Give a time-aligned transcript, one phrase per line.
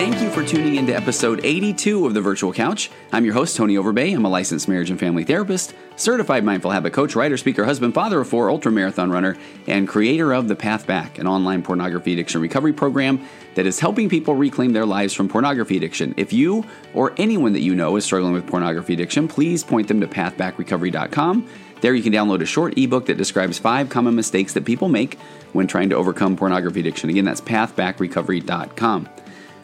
[0.00, 2.90] thank you for tuning in to episode 82 of The Virtual Couch.
[3.12, 4.14] I'm your host, Tony Overbay.
[4.14, 8.18] I'm a licensed marriage and family therapist, certified mindful habit coach, writer, speaker, husband, father
[8.18, 12.40] of four, ultra marathon runner, and creator of The Path Back, an online pornography addiction
[12.40, 16.14] recovery program that is helping people reclaim their lives from pornography addiction.
[16.16, 20.00] If you or anyone that you know is struggling with pornography addiction, please point them
[20.00, 21.46] to pathbackrecovery.com.
[21.82, 25.18] There you can download a short ebook that describes five common mistakes that people make
[25.52, 27.10] when trying to overcome pornography addiction.
[27.10, 29.10] Again, that's pathbackrecovery.com.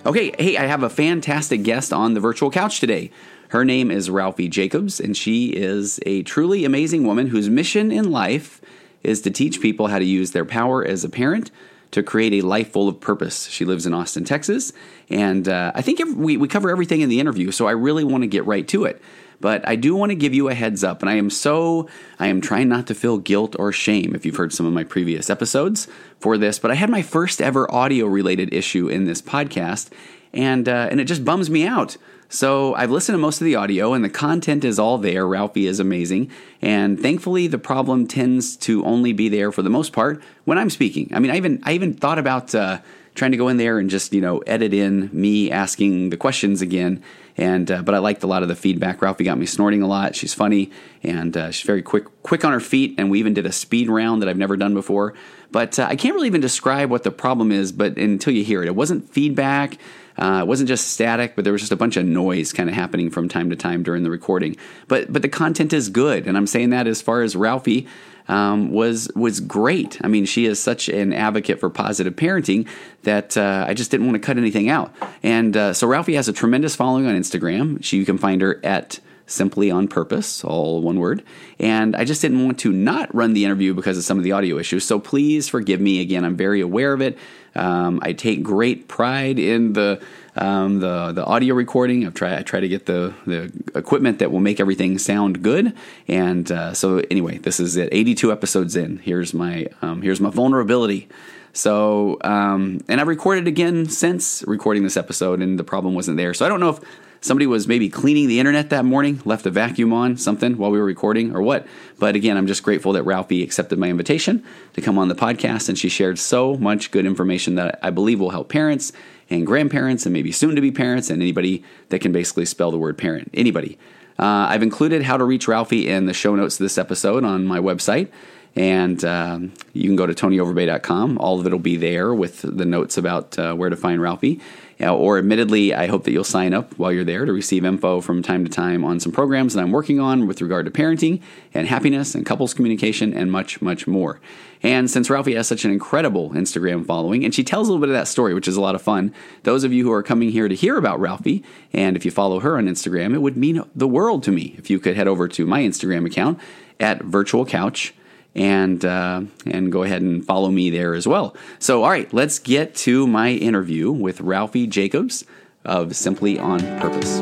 [0.06, 3.10] Okay, hey, I have a fantastic guest on the virtual couch today.
[3.48, 8.12] Her name is Ralphie Jacobs, and she is a truly amazing woman whose mission in
[8.12, 8.60] life
[9.02, 11.50] is to teach people how to use their power as a parent
[11.90, 13.48] to create a life full of purpose.
[13.48, 14.72] She lives in Austin, Texas,
[15.10, 18.22] and uh, I think we, we cover everything in the interview, so I really want
[18.22, 19.02] to get right to it.
[19.40, 22.28] But I do want to give you a heads up, and I am so, I
[22.28, 25.28] am trying not to feel guilt or shame if you've heard some of my previous
[25.30, 29.90] episodes for this, but I had my first ever audio related issue in this podcast,
[30.32, 31.96] and, uh, and it just bums me out.
[32.28, 35.26] So I've listened to most of the audio and the content is all there.
[35.26, 36.30] Ralphie is amazing.
[36.60, 40.70] And thankfully the problem tends to only be there for the most part when I'm
[40.70, 41.10] speaking.
[41.14, 42.80] I mean, I even I even thought about uh,
[43.14, 46.60] trying to go in there and just, you know, edit in me asking the questions
[46.60, 47.02] again
[47.36, 49.02] and uh, but I liked a lot of the feedback.
[49.02, 50.16] Ralphie got me snorting a lot.
[50.16, 50.70] She's funny
[51.02, 52.94] and uh, she's very quick quick on her feet.
[52.98, 55.14] And we even did a speed round that I've never done before.
[55.50, 57.72] But uh, I can't really even describe what the problem is.
[57.72, 59.78] But until you hear it, it wasn't feedback.
[60.18, 62.74] Uh, it wasn't just static, but there was just a bunch of noise kind of
[62.74, 64.56] happening from time to time during the recording.
[64.88, 67.86] But but the content is good, and I'm saying that as far as Ralphie
[68.28, 69.98] um, was was great.
[70.02, 72.68] I mean, she is such an advocate for positive parenting
[73.02, 74.94] that uh, I just didn't want to cut anything out.
[75.22, 77.82] And uh, so Ralphie has a tremendous following on Instagram.
[77.84, 81.22] She, you can find her at simply on purpose, all one word.
[81.58, 84.32] And I just didn't want to not run the interview because of some of the
[84.32, 84.84] audio issues.
[84.84, 86.00] So please forgive me.
[86.00, 87.18] Again, I'm very aware of it.
[87.54, 90.00] Um, I take great pride in the
[90.36, 92.06] um, the the audio recording.
[92.06, 95.74] I try I try to get the the equipment that will make everything sound good.
[96.06, 97.88] And uh, so anyway, this is it.
[97.92, 98.98] 82 episodes in.
[98.98, 101.08] Here's my um, here's my vulnerability.
[101.56, 106.34] So um, and I've recorded again since recording this episode, and the problem wasn't there.
[106.34, 106.80] So I don't know if
[107.22, 110.78] somebody was maybe cleaning the internet that morning, left a vacuum on, something while we
[110.78, 111.66] were recording, or what.
[111.98, 115.70] But again, I'm just grateful that Ralphie accepted my invitation to come on the podcast,
[115.70, 118.92] and she shared so much good information that I believe will help parents
[119.30, 122.78] and grandparents and maybe soon to be parents and anybody that can basically spell the
[122.78, 123.30] word parent.
[123.32, 123.78] Anybody.
[124.18, 127.44] Uh, I've included how to reach Ralphie in the show notes of this episode on
[127.44, 128.08] my website.
[128.56, 131.18] And um, you can go to tonyoverbay.com.
[131.18, 134.40] All of it will be there with the notes about uh, where to find Ralphie.
[134.80, 138.22] Or admittedly, I hope that you'll sign up while you're there to receive info from
[138.22, 141.22] time to time on some programs that I'm working on with regard to parenting
[141.54, 144.20] and happiness and couples communication and much, much more.
[144.62, 147.90] And since Ralphie has such an incredible Instagram following, and she tells a little bit
[147.90, 149.14] of that story, which is a lot of fun,
[149.44, 152.40] those of you who are coming here to hear about Ralphie, and if you follow
[152.40, 155.28] her on Instagram, it would mean the world to me if you could head over
[155.28, 156.38] to my Instagram account
[156.80, 157.94] at Virtual Couch
[158.36, 161.34] and uh, and go ahead and follow me there as well.
[161.58, 165.24] So, all right, let's get to my interview with Ralphie Jacobs
[165.64, 167.16] of Simply on Purpose.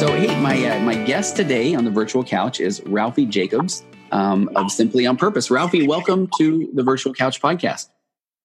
[0.00, 4.48] So, hey, my uh, my guest today on the virtual couch is Ralphie Jacobs um,
[4.54, 5.50] of Simply on Purpose.
[5.50, 7.88] Ralphie, welcome to the Virtual Couch podcast.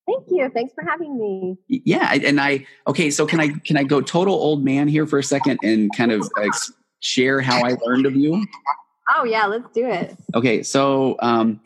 [0.08, 0.50] Thank you.
[0.54, 1.58] Thanks for having me.
[1.68, 3.10] Yeah, and I okay.
[3.10, 6.12] So can I can I go total old man here for a second and kind
[6.12, 6.30] of
[7.00, 8.46] share how I learned of you?
[9.16, 10.16] Oh yeah, let's do it.
[10.34, 11.60] Okay, so um,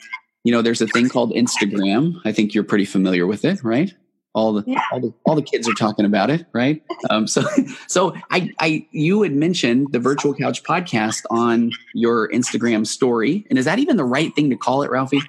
[0.43, 2.19] you know, there's a thing called Instagram.
[2.25, 3.93] I think you're pretty familiar with it, right?
[4.35, 4.81] All the, yeah.
[4.91, 6.81] all the all the kids are talking about it, right?
[7.09, 7.43] Um, so
[7.87, 13.57] so I I you had mentioned the Virtual Couch podcast on your Instagram story, and
[13.57, 15.21] is that even the right thing to call it, Ralphie?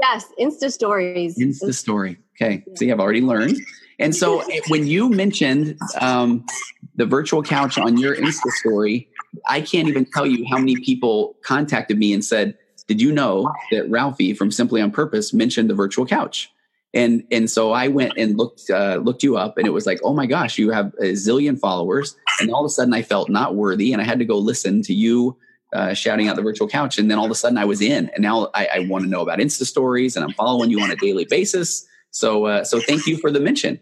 [0.00, 1.38] Yes, Insta stories.
[1.38, 2.18] Insta story.
[2.40, 2.74] Okay, yeah.
[2.76, 3.58] see, I've already learned.
[3.98, 6.44] And so when you mentioned um,
[6.96, 9.08] the virtual couch on your Insta story,
[9.46, 12.56] I can't even tell you how many people contacted me and said,
[12.86, 16.50] "Did you know that Ralphie from Simply on Purpose mentioned the virtual couch?"
[16.94, 20.00] And and so I went and looked uh, looked you up, and it was like,
[20.02, 23.28] "Oh my gosh, you have a zillion followers!" And all of a sudden, I felt
[23.28, 25.36] not worthy, and I had to go listen to you
[25.74, 28.08] uh, shouting out the virtual couch, and then all of a sudden, I was in,
[28.14, 30.90] and now I, I want to know about Insta stories, and I'm following you on
[30.90, 31.86] a daily basis.
[32.10, 33.80] So uh, so thank you for the mention.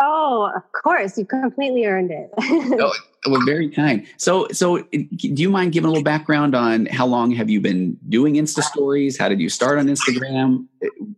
[0.00, 2.30] Oh, of course, you completely earned it.
[3.26, 4.06] well, very kind.
[4.16, 7.98] So, so do you mind giving a little background on how long have you been
[8.08, 9.18] doing Insta stories?
[9.18, 10.66] How did you start on Instagram?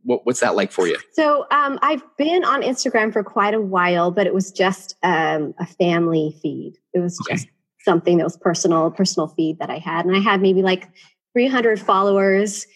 [0.04, 0.96] What, what's that like for you?
[1.12, 5.54] So, um, I've been on Instagram for quite a while, but it was just um,
[5.58, 6.74] a family feed.
[6.94, 7.52] It was just okay.
[7.84, 10.88] something that was personal, personal feed that I had, and I had maybe like
[11.34, 12.66] 300 followers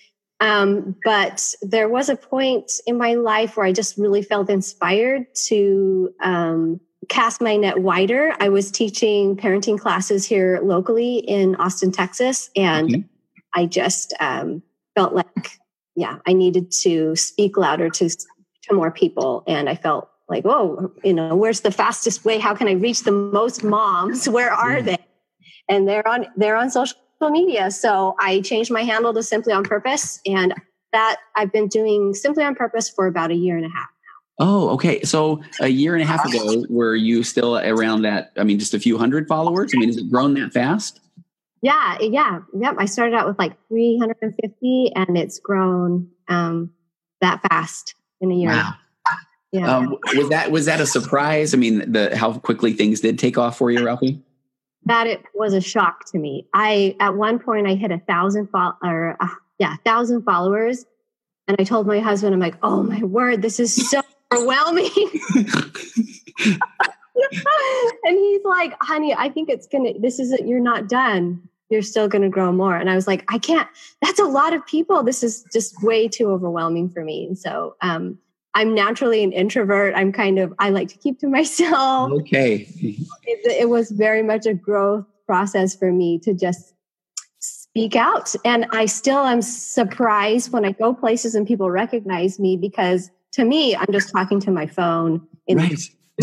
[0.41, 5.26] Um, but there was a point in my life where I just really felt inspired
[5.47, 8.32] to um, cast my net wider.
[8.40, 13.04] I was teaching parenting classes here locally in Austin, Texas, and okay.
[13.54, 14.62] I just um,
[14.94, 15.58] felt like,
[15.96, 20.92] yeah, I needed to speak louder to to more people, and I felt like, oh,
[21.02, 22.38] you know, where's the fastest way?
[22.38, 24.28] How can I reach the most moms?
[24.36, 24.96] Where are they?
[25.68, 27.70] And they're on they're on social media.
[27.70, 30.54] So I changed my handle to Simply on Purpose, and
[30.92, 33.88] that I've been doing Simply on Purpose for about a year and a half.
[34.38, 35.02] Oh, okay.
[35.02, 38.32] So a year and a half ago, were you still around that?
[38.36, 39.72] I mean, just a few hundred followers?
[39.75, 41.00] I mean, has it grown that fast?
[41.62, 42.75] Yeah, yeah, yep.
[42.78, 46.70] I started out with like 350 and it's grown um,
[47.20, 48.50] that fast in a year.
[48.50, 48.75] Wow.
[49.52, 49.76] Yeah.
[49.76, 51.54] Um, was that was that a surprise?
[51.54, 54.20] I mean, the how quickly things did take off for you, Ralphie?
[54.87, 56.48] That it was a shock to me.
[56.52, 59.28] I at one point I hit a thousand fo- or uh,
[59.60, 60.84] yeah, thousand followers,
[61.46, 64.02] and I told my husband, I'm like, oh my word, this is so
[64.36, 64.90] overwhelming.
[68.04, 69.98] and he's like, honey, I think it's gonna.
[69.98, 71.48] This isn't, You're not done.
[71.70, 72.76] You're still gonna grow more.
[72.76, 73.69] And I was like, I can't.
[74.02, 75.02] That's a lot of people.
[75.02, 77.26] This is just way too overwhelming for me.
[77.26, 78.19] And so, um,
[78.54, 79.94] I'm naturally an introvert.
[79.96, 82.12] I'm kind of, I like to keep to myself.
[82.12, 82.69] Okay.
[82.78, 86.75] It, it, was very much a growth process for me to just
[87.40, 88.34] speak out.
[88.44, 93.44] And I still am surprised when I go places and people recognize me because to
[93.44, 95.26] me, I'm just talking to my phone.
[95.48, 95.78] right.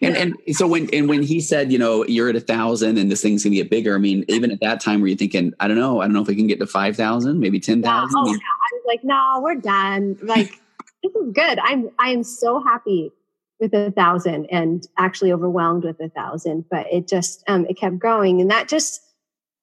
[0.00, 3.10] and and so when and when he said, you know, you're at a thousand and
[3.10, 3.96] this thing's gonna get bigger.
[3.96, 6.22] I mean, even at that time, were you thinking, I don't know, I don't know
[6.22, 8.14] if we can get to five thousand, maybe ten thousand?
[8.16, 8.38] Oh, yeah
[8.86, 10.18] like, no, we're done.
[10.22, 10.60] Like,
[11.02, 11.58] this is good.
[11.62, 13.12] I'm I am so happy
[13.60, 16.66] with a thousand and actually overwhelmed with a thousand.
[16.70, 19.00] But it just um, it kept growing, and that just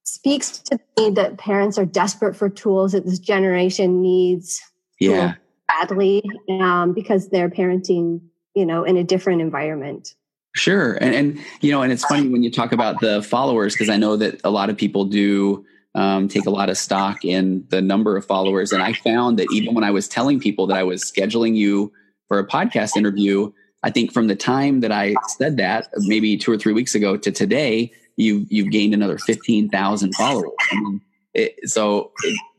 [0.04, 4.62] speaks to me that parents are desperate for tools that this generation needs.
[5.02, 5.36] Yeah,
[5.68, 8.22] badly um, because they're parenting,
[8.56, 10.16] you know, in a different environment.
[10.56, 13.90] Sure, and and you know, and it's funny when you talk about the followers because
[13.90, 15.66] I know that a lot of people do
[15.96, 18.72] um, take a lot of stock in the number of followers.
[18.72, 21.92] And I found that even when I was telling people that I was scheduling you
[22.28, 23.52] for a podcast interview,
[23.84, 27.18] I think from the time that I said that, maybe two or three weeks ago
[27.18, 30.52] to today, you you've gained another fifteen thousand followers.
[30.72, 31.02] I mean,
[31.34, 32.12] it, so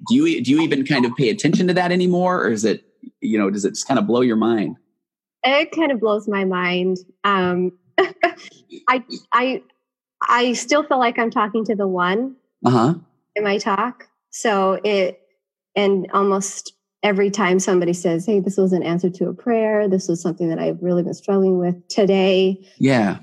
[0.09, 2.85] do you do you even kind of pay attention to that anymore, or is it
[3.21, 4.77] you know does it just kind of blow your mind?
[5.45, 6.99] It kind of blows my mind.
[7.25, 7.73] Um,
[8.89, 9.63] I I
[10.27, 12.37] I still feel like I'm talking to the one.
[12.65, 12.95] Uh huh
[13.37, 14.09] in my talk.
[14.31, 15.21] So it,
[15.75, 20.09] and almost every time somebody says, Hey, this was an answer to a prayer, this
[20.09, 22.65] was something that I've really been struggling with today.
[22.79, 23.19] Yeah.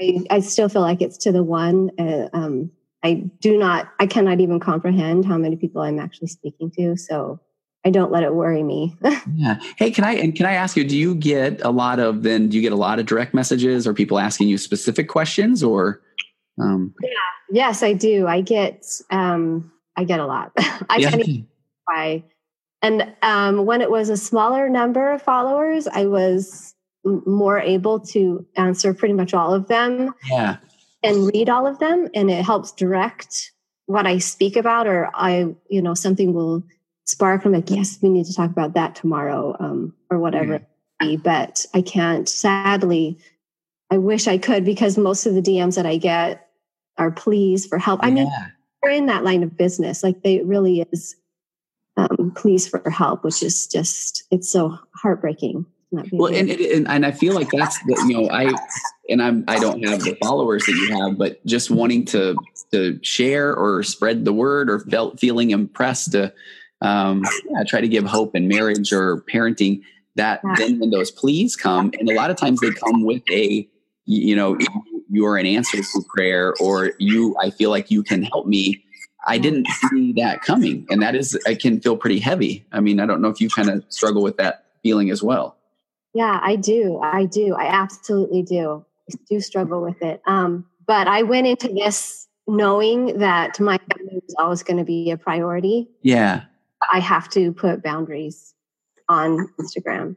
[0.00, 1.90] I, I still feel like it's to the one.
[1.98, 2.70] Uh, um,
[3.02, 6.96] I do not, I cannot even comprehend how many people I'm actually speaking to.
[6.96, 7.40] So
[7.84, 8.94] I don't let it worry me.
[9.34, 9.58] yeah.
[9.76, 12.48] Hey, can I, and can I ask you, do you get a lot of, then
[12.48, 16.02] do you get a lot of direct messages or people asking you specific questions or?
[16.60, 17.08] Um, yeah.
[17.50, 18.26] Yes, I do.
[18.26, 20.52] I get um, I get a lot.
[20.58, 21.42] I yeah.
[21.86, 22.24] by
[22.82, 26.74] and um, when it was a smaller number of followers, I was
[27.04, 30.14] more able to answer pretty much all of them.
[30.30, 30.56] Yeah.
[31.02, 33.52] And read all of them, and it helps direct
[33.86, 36.62] what I speak about, or I, you know, something will
[37.06, 37.44] spark.
[37.44, 40.60] I'm like, yes, we need to talk about that tomorrow, um, or whatever.
[41.00, 41.16] Yeah.
[41.16, 42.28] But I can't.
[42.28, 43.18] Sadly,
[43.90, 46.48] I wish I could because most of the DMs that I get
[46.98, 48.00] are pleas for help.
[48.02, 48.30] I mean,
[48.82, 50.02] we're in that line of business.
[50.02, 51.16] Like they really is
[51.96, 55.66] um, pleas for help, which is just it's so heartbreaking.
[56.12, 58.52] Well, and, and, and I feel like that's the, you know I
[59.08, 62.36] and I'm I don't have the followers that you have, but just wanting to
[62.72, 66.32] to share or spread the word or felt feeling impressed to
[66.80, 69.82] um, yeah, try to give hope in marriage or parenting.
[70.16, 70.54] That yeah.
[70.58, 73.68] then when those pleas come, and a lot of times they come with a
[74.06, 74.58] you know
[75.08, 78.82] you're an answer to prayer or you i feel like you can help me
[79.26, 82.98] i didn't see that coming and that is i can feel pretty heavy i mean
[82.98, 85.56] i don't know if you kind of struggle with that feeling as well
[86.14, 91.06] yeah i do i do i absolutely do i do struggle with it um, but
[91.06, 95.88] i went into this knowing that my family was always going to be a priority
[96.02, 96.42] yeah
[96.92, 98.54] i have to put boundaries
[99.08, 100.16] on instagram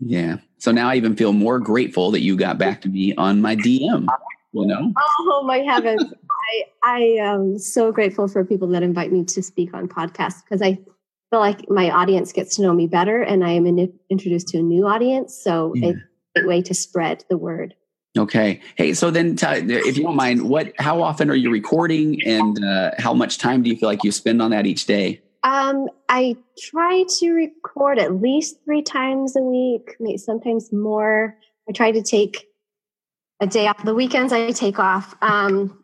[0.00, 0.36] yeah.
[0.58, 3.56] So now I even feel more grateful that you got back to me on my
[3.56, 4.06] DM.
[4.52, 4.92] You know?
[4.96, 6.04] Oh my heavens!
[6.30, 10.62] I I am so grateful for people that invite me to speak on podcasts because
[10.62, 10.78] I
[11.34, 14.58] feel like my audience gets to know me better, and I am in, introduced to
[14.58, 15.36] a new audience.
[15.36, 15.88] So yeah.
[15.88, 17.74] it's a way to spread the word.
[18.16, 18.60] Okay.
[18.76, 20.72] Hey, so then, t- if you don't mind, what?
[20.78, 24.12] How often are you recording, and uh, how much time do you feel like you
[24.12, 25.20] spend on that each day?
[25.42, 31.36] Um, I try to record at least three times a week, maybe sometimes more.
[31.68, 32.46] I try to take
[33.40, 33.84] a day off.
[33.84, 35.16] The weekends I take off.
[35.20, 35.82] Um,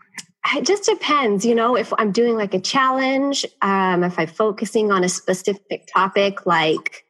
[0.57, 4.91] it just depends, you know, if I'm doing like a challenge, um, if I'm focusing
[4.91, 7.05] on a specific topic like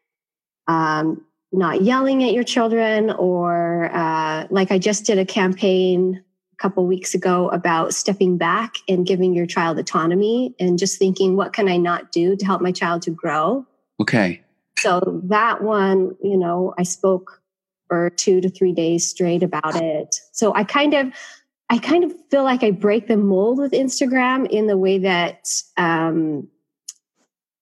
[0.66, 6.22] um, not yelling at your children, or uh, like I just did a campaign
[6.52, 11.36] a couple weeks ago about stepping back and giving your child autonomy and just thinking,
[11.36, 13.66] what can I not do to help my child to grow?
[14.00, 14.42] Okay.
[14.78, 17.42] So that one, you know, I spoke
[17.88, 20.16] for two to three days straight about it.
[20.32, 21.12] So I kind of,
[21.70, 25.48] I kind of feel like I break the mold with Instagram in the way that
[25.76, 26.48] um,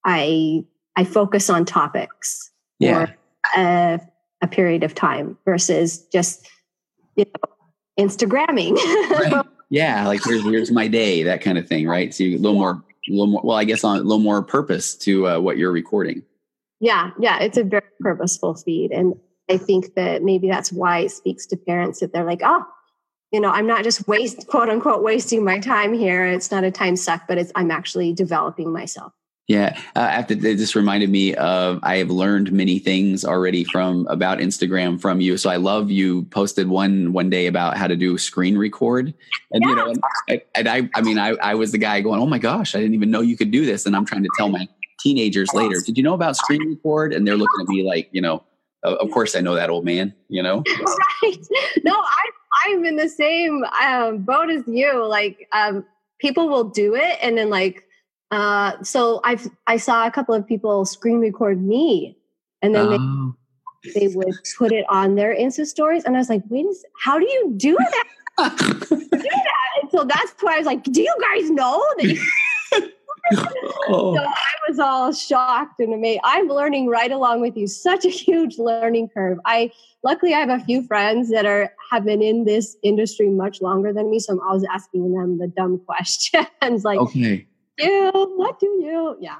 [0.04, 0.64] I
[0.96, 3.06] I focus on topics Yeah.
[3.06, 3.14] for
[3.60, 4.00] a,
[4.42, 6.48] a period of time versus just
[7.16, 7.54] you know
[8.04, 8.74] Instagramming.
[9.10, 9.44] Right.
[9.70, 10.06] Yeah.
[10.08, 12.14] Like here's here's my day, that kind of thing, right?
[12.14, 13.42] So you a little more, a little more.
[13.44, 16.22] Well, I guess on a little more purpose to uh, what you're recording.
[16.80, 19.12] yeah, yeah, it's a very purposeful feed, and
[19.50, 22.64] I think that maybe that's why it speaks to parents that they're like, oh,
[23.32, 26.26] you know, I'm not just waste quote unquote wasting my time here.
[26.26, 29.12] It's not a time suck, but it's I'm actually developing myself.
[29.48, 34.06] Yeah, uh, after it just reminded me of I have learned many things already from
[34.08, 35.38] about Instagram from you.
[35.38, 39.14] So I love you posted one one day about how to do screen record,
[39.50, 42.20] and you know, and I, and I I mean I I was the guy going,
[42.20, 44.30] oh my gosh, I didn't even know you could do this, and I'm trying to
[44.36, 44.68] tell my
[45.00, 47.14] teenagers later, did you know about screen record?
[47.14, 48.44] And they're looking at me like, you know,
[48.82, 50.62] of of course I know that old man, you know.
[51.22, 51.38] right.
[51.84, 52.30] No, I
[52.66, 55.04] I'm in the same um, boat as you.
[55.06, 55.84] Like um,
[56.20, 57.84] people will do it, and then like
[58.30, 62.16] uh, so I've I saw a couple of people screen record me,
[62.62, 63.34] and then Oh.
[63.84, 66.66] they, they would put it on their Insta stories, and I was like, wait,
[67.02, 68.08] how do you do that?
[69.82, 72.06] And so that's why I was like, do you guys know that?
[72.06, 72.90] You-
[73.90, 74.14] Oh.
[74.14, 76.20] so I was all shocked and amazed.
[76.24, 77.66] I'm learning right along with you.
[77.66, 79.38] Such a huge learning curve.
[79.44, 79.70] I
[80.02, 83.92] luckily I have a few friends that are have been in this industry much longer
[83.92, 87.46] than me, so I'm always asking them the dumb questions like, okay.
[87.78, 89.38] "You, what do you?" Yeah,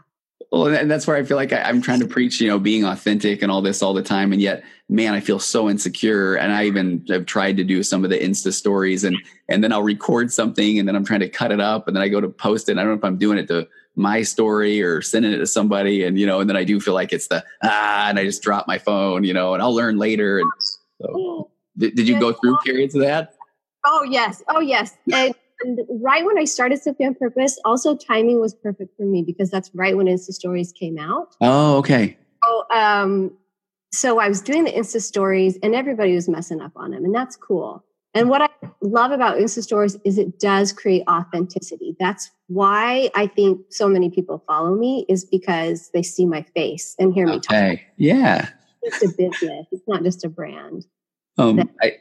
[0.51, 2.85] Well, and that's where I feel like I, I'm trying to preach, you know, being
[2.85, 4.33] authentic and all this all the time.
[4.33, 6.37] And yet, man, I feel so insecure.
[6.37, 9.17] And I even have tried to do some of the Insta stories and,
[9.49, 12.03] and then I'll record something and then I'm trying to cut it up and then
[12.03, 12.73] I go to post it.
[12.73, 15.47] And I don't know if I'm doing it to my story or sending it to
[15.47, 16.05] somebody.
[16.05, 18.43] And, you know, and then I do feel like it's the, ah, and I just
[18.43, 20.39] drop my phone, you know, and I'll learn later.
[20.39, 20.51] And
[21.03, 23.35] so did, did you go through periods of that?
[23.85, 24.97] Oh yes, oh yes.
[25.13, 29.23] And, and right when I started Simply on Purpose, also timing was perfect for me
[29.23, 31.37] because that's right when Insta Stories came out.
[31.41, 32.17] Oh, okay.
[32.45, 33.37] So, um,
[33.93, 37.15] so I was doing the Insta stories and everybody was messing up on them, and
[37.15, 37.85] that's cool.
[38.15, 38.49] And what I
[38.81, 41.95] love about Insta stories is it does create authenticity.
[42.01, 46.95] That's why I think so many people follow me is because they see my face
[46.99, 47.53] and hear me talk.
[47.53, 47.87] Okay.
[47.97, 48.49] Yeah.
[48.83, 49.67] It's a business.
[49.71, 50.87] It's not just a brand.
[51.37, 51.99] Um, I,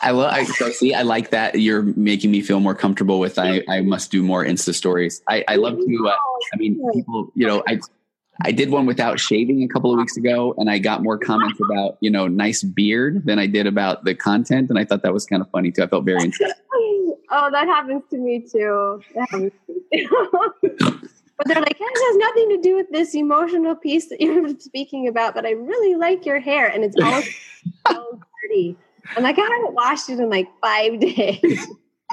[0.00, 0.32] I love.
[0.32, 3.38] I, so see, I like that you're making me feel more comfortable with.
[3.38, 5.22] I, I must do more Insta stories.
[5.28, 6.08] I, I love to.
[6.08, 6.14] Uh,
[6.52, 7.30] I mean, people.
[7.34, 7.80] You know, I
[8.42, 11.60] I did one without shaving a couple of weeks ago, and I got more comments
[11.60, 15.12] about you know nice beard than I did about the content, and I thought that
[15.12, 15.82] was kind of funny too.
[15.82, 16.32] I felt very.
[17.30, 19.02] Oh, that happens to me too.
[19.14, 20.48] That happens to me too.
[21.36, 25.08] but they're like, it has nothing to do with this emotional piece that you're speaking
[25.08, 26.68] about, but I really like your hair.
[26.68, 27.22] And it's all
[27.88, 28.76] so dirty.
[29.16, 31.66] I'm like, I haven't washed it in like five days.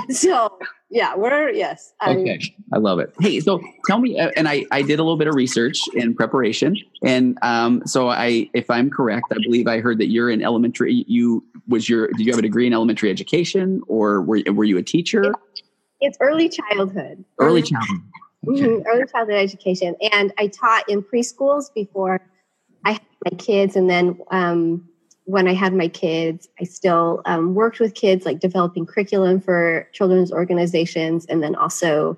[0.10, 0.58] so
[0.90, 1.94] yeah, we're yes.
[2.02, 2.40] I- Okay,
[2.74, 3.14] I love it.
[3.20, 6.14] Hey, so tell me, uh, and I I did a little bit of research in
[6.16, 10.42] preparation, and um, so I, if I'm correct, I believe I heard that you're in
[10.42, 11.06] elementary.
[11.08, 14.78] You was your did you have a degree in elementary education, or were were you
[14.78, 15.34] a teacher?
[16.02, 17.24] It's early childhood.
[17.40, 18.02] Early childhood.
[18.48, 18.62] Okay.
[18.64, 19.96] Mhm, early childhood education.
[20.12, 22.20] And I taught in preschools before
[22.84, 23.76] I had my kids.
[23.76, 24.90] And then um,
[25.26, 29.88] when I had my kids, I still um, worked with kids, like developing curriculum for
[29.94, 32.18] children's organizations, and then also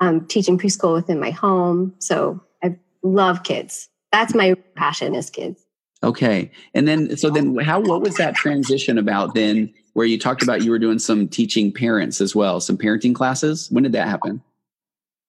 [0.00, 1.94] um, teaching preschool within my home.
[1.98, 3.88] So I love kids.
[4.10, 5.64] That's my passion is kids.
[6.02, 6.50] Okay.
[6.74, 10.62] And then, so then how, what was that transition about then where you talked about
[10.62, 13.70] you were doing some teaching parents as well, some parenting classes?
[13.70, 14.42] When did that happen?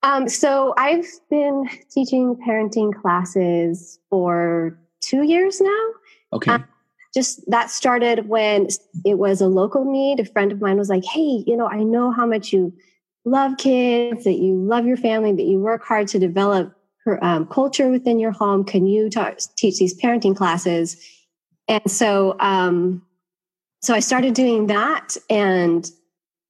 [0.01, 5.85] Um, so I've been teaching parenting classes for two years now.
[6.33, 6.51] Okay.
[6.51, 6.65] Um,
[7.13, 8.67] just that started when
[9.05, 10.19] it was a local need.
[10.19, 12.73] A friend of mine was like, Hey, you know, I know how much you
[13.25, 17.45] love kids, that you love your family, that you work hard to develop her, um,
[17.47, 18.63] culture within your home.
[18.63, 20.97] Can you ta- teach these parenting classes?
[21.67, 23.01] And so, um,
[23.81, 25.89] so I started doing that, and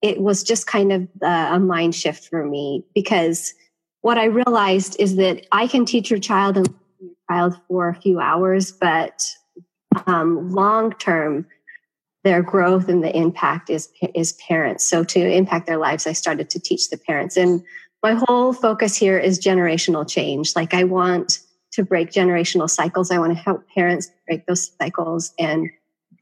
[0.01, 3.53] it was just kind of a mind shift for me because
[4.01, 6.67] what I realized is that I can teach your child and
[6.99, 9.25] your child for a few hours, but
[10.07, 11.45] um, long term,
[12.23, 14.85] their growth and the impact is is parents.
[14.85, 17.63] So to impact their lives, I started to teach the parents, and
[18.01, 20.55] my whole focus here is generational change.
[20.55, 21.39] Like I want
[21.73, 23.11] to break generational cycles.
[23.11, 25.69] I want to help parents break those cycles and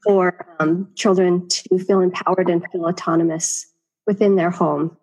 [0.02, 3.66] for um, children to feel empowered and feel autonomous
[4.06, 4.96] within their home.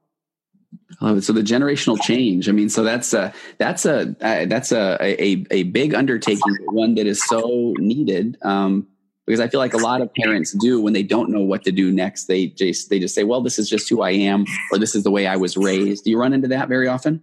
[1.01, 1.23] I love it.
[1.23, 2.49] So the generational change.
[2.49, 6.95] I mean, so that's a that's a uh, that's a, a a big undertaking, one
[6.95, 8.37] that is so needed.
[8.43, 8.87] Um,
[9.25, 11.71] because I feel like a lot of parents do when they don't know what to
[11.71, 12.25] do next.
[12.25, 15.03] They just they just say, "Well, this is just who I am," or "This is
[15.03, 17.21] the way I was raised." Do you run into that very often?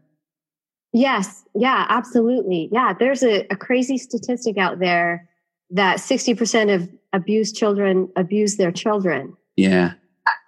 [0.93, 1.45] Yes.
[1.55, 1.85] Yeah.
[1.89, 2.69] Absolutely.
[2.71, 2.95] Yeah.
[2.99, 5.29] There's a, a crazy statistic out there
[5.71, 9.37] that sixty percent of abused children abuse their children.
[9.57, 9.95] Yeah.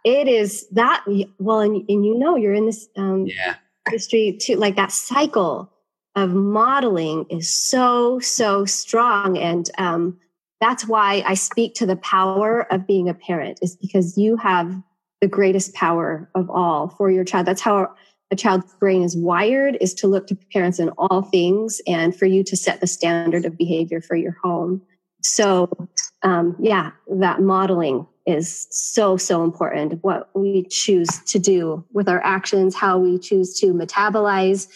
[0.05, 1.05] It is that
[1.39, 3.57] well, and, and you know you're in this um, yeah.
[3.87, 4.57] industry too.
[4.57, 5.71] Like that cycle
[6.15, 10.19] of modeling is so so strong, and um,
[10.61, 14.75] that's why I speak to the power of being a parent is because you have
[15.21, 17.47] the greatest power of all for your child.
[17.47, 17.95] That's how
[18.31, 22.27] a child's brain is wired is to look to parents in all things and for
[22.27, 24.83] you to set the standard of behavior for your home.
[25.23, 25.89] So,
[26.23, 29.99] um, yeah, that modeling is so, so important.
[30.03, 34.69] What we choose to do with our actions, how we choose to metabolize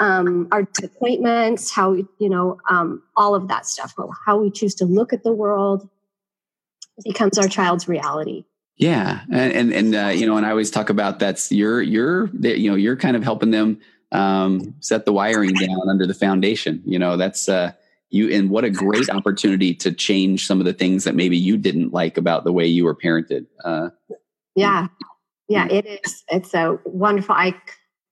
[0.00, 4.74] um, our disappointments, how you know um, all of that stuff, But how we choose
[4.76, 5.88] to look at the world
[7.04, 8.44] becomes our child's reality.
[8.76, 12.26] Yeah, and and, and uh, you know, and I always talk about that's you're you're
[12.40, 13.80] you know you're kind of helping them
[14.10, 16.82] um, set the wiring down under the foundation.
[16.84, 17.72] You know, that's uh,
[18.10, 21.56] you and what a great opportunity to change some of the things that maybe you
[21.56, 23.46] didn't like about the way you were parented.
[23.64, 23.90] Uh,
[24.54, 24.88] yeah,
[25.48, 26.24] yeah, it is.
[26.28, 27.34] It's a wonderful.
[27.34, 27.54] I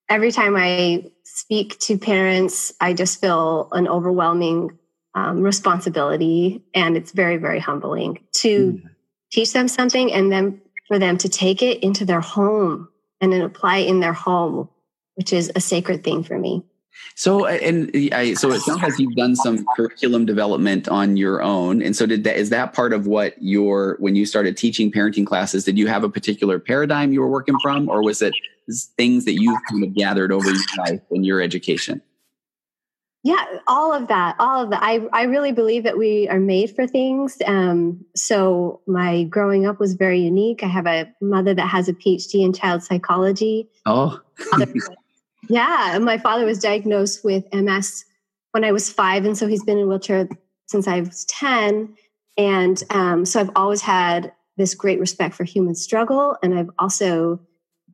[0.08, 4.78] every time I speak to parents, I just feel an overwhelming
[5.14, 8.82] um, responsibility, and it's very, very humbling to mm.
[9.30, 12.88] teach them something and then for them to take it into their home
[13.20, 14.68] and then apply in their home,
[15.14, 16.62] which is a sacred thing for me.
[17.14, 21.82] So and I, so it sounds like you've done some curriculum development on your own.
[21.82, 25.26] And so did that is that part of what your when you started teaching parenting
[25.26, 28.34] classes, did you have a particular paradigm you were working from or was it
[28.96, 32.00] things that you've kind of gathered over your life in your education?
[33.24, 34.82] Yeah, all of that, all of that.
[34.82, 37.40] I, I really believe that we are made for things.
[37.46, 40.64] Um, so my growing up was very unique.
[40.64, 43.68] I have a mother that has a PhD in child psychology.
[43.86, 44.20] Oh,
[45.48, 45.98] yeah.
[46.00, 48.04] My father was diagnosed with MS
[48.52, 49.24] when I was five.
[49.24, 50.28] And so he's been in wheelchair
[50.66, 51.94] since I was 10.
[52.38, 56.36] And um, so I've always had this great respect for human struggle.
[56.42, 57.40] And I've also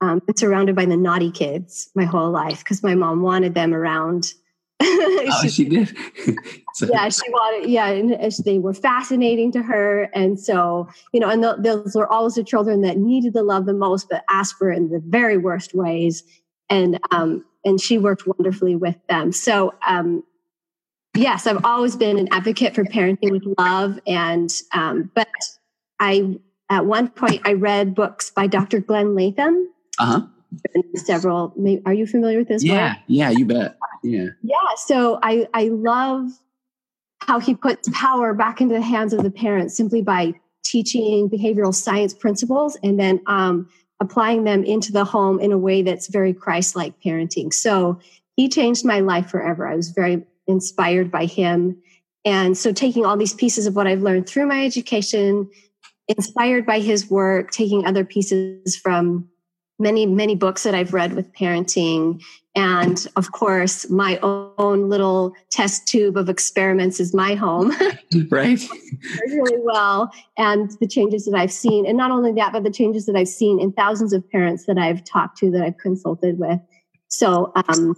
[0.01, 3.75] um, been surrounded by the naughty kids my whole life because my mom wanted them
[3.75, 4.33] around.
[4.81, 5.89] oh, she, she did.
[6.75, 6.87] so.
[6.93, 7.69] Yeah, she wanted.
[7.69, 12.37] Yeah, and they were fascinating to her, and so you know, and those were always
[12.37, 15.37] the children that needed the love the most, but asked for it in the very
[15.37, 16.23] worst ways
[16.71, 19.33] and um, and she worked wonderfully with them.
[19.33, 20.25] So um,
[21.17, 25.29] yes, I've always been an advocate for parenting with love, and um, but
[26.01, 26.39] I
[26.71, 28.81] at one point I read books by Dr.
[28.81, 29.69] Glenn Latham.
[29.99, 30.27] Uh huh.
[30.95, 31.55] Several.
[31.85, 32.65] Are you familiar with this?
[32.65, 33.77] Yeah, yeah, you bet.
[34.03, 34.29] Yeah.
[34.43, 34.57] Yeah.
[34.77, 36.31] So I I love
[37.21, 41.75] how he puts power back into the hands of the parents simply by teaching behavioral
[41.75, 43.69] science principles and then um,
[44.01, 47.53] applying them into the home in a way that's very Christ like parenting.
[47.53, 47.99] So
[48.37, 49.67] he changed my life forever.
[49.67, 51.77] I was very inspired by him.
[52.25, 55.51] And so taking all these pieces of what I've learned through my education,
[56.09, 59.29] inspired by his work, taking other pieces from
[59.79, 62.23] many, many books that I've read with parenting.
[62.55, 67.73] And of course, my own little test tube of experiments is my home.
[68.31, 68.61] right.
[69.27, 70.11] really well.
[70.37, 71.87] And the changes that I've seen.
[71.87, 74.79] And not only that, but the changes that I've seen in thousands of parents that
[74.79, 76.59] I've talked to, that I've consulted with.
[77.09, 77.95] So um,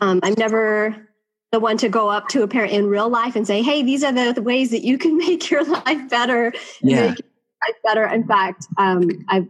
[0.00, 1.08] um, I'm never
[1.52, 4.04] the one to go up to a parent in real life and say, hey, these
[4.04, 6.52] are the, the ways that you can make your life better.
[6.80, 7.08] Yeah.
[7.08, 7.20] Make
[7.66, 8.06] life better.
[8.06, 9.48] In fact, um, I've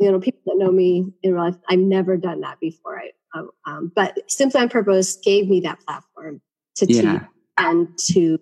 [0.00, 2.98] you know, people that know me in real life, I've never done that before.
[2.98, 6.40] I, um, um but Simply on Purpose gave me that platform
[6.76, 7.00] to yeah.
[7.00, 7.22] teach
[7.58, 8.40] and to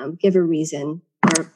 [0.00, 1.52] um, give a reason for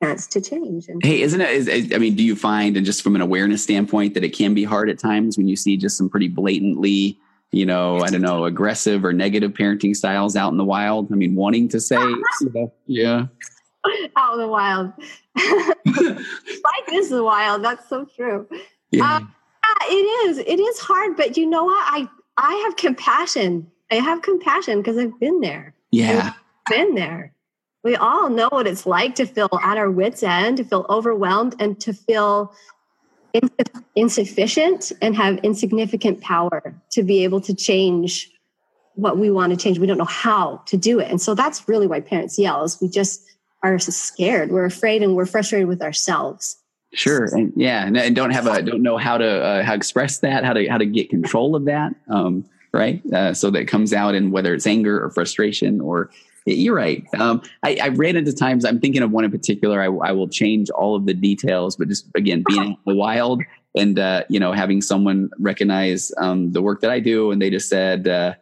[0.00, 0.88] parents to change.
[0.88, 1.50] And hey, isn't it?
[1.50, 4.52] Is, I mean, do you find, and just from an awareness standpoint, that it can
[4.52, 7.18] be hard at times when you see just some pretty blatantly,
[7.52, 11.10] you know, I don't know, aggressive or negative parenting styles out in the wild?
[11.10, 13.26] I mean, wanting to say, you know, yeah.
[14.16, 14.92] out in the wild.
[15.36, 17.64] Life is the wild.
[17.64, 18.46] That's so true.
[18.98, 19.16] Yeah.
[19.16, 20.38] Uh, yeah, it is.
[20.38, 21.84] It is hard, but you know what?
[21.86, 23.70] I I have compassion.
[23.90, 25.74] I have compassion because I've been there.
[25.90, 26.32] Yeah.
[26.66, 27.32] I've been there.
[27.84, 31.54] We all know what it's like to feel at our wits' end, to feel overwhelmed,
[31.60, 32.54] and to feel
[33.94, 38.30] insufficient and have insignificant power to be able to change
[38.94, 39.78] what we want to change.
[39.78, 41.10] We don't know how to do it.
[41.10, 43.22] And so that's really why parents yell is we just
[43.62, 44.50] are scared.
[44.50, 46.56] We're afraid and we're frustrated with ourselves.
[46.94, 47.24] Sure.
[47.24, 47.86] And yeah.
[47.86, 50.78] And, don't have a, don't know how to, uh, how express that, how to, how
[50.78, 51.94] to get control of that.
[52.08, 53.02] Um, right.
[53.12, 56.10] Uh, so that comes out in whether it's anger or frustration or
[56.46, 57.04] you're right.
[57.18, 58.64] Um, I, I ran into times.
[58.64, 59.80] I'm thinking of one in particular.
[59.80, 63.42] I, I will change all of the details, but just again, being in the wild
[63.74, 67.50] and uh, you know having someone recognize um, the work that I do, and they
[67.50, 68.34] just said, uh,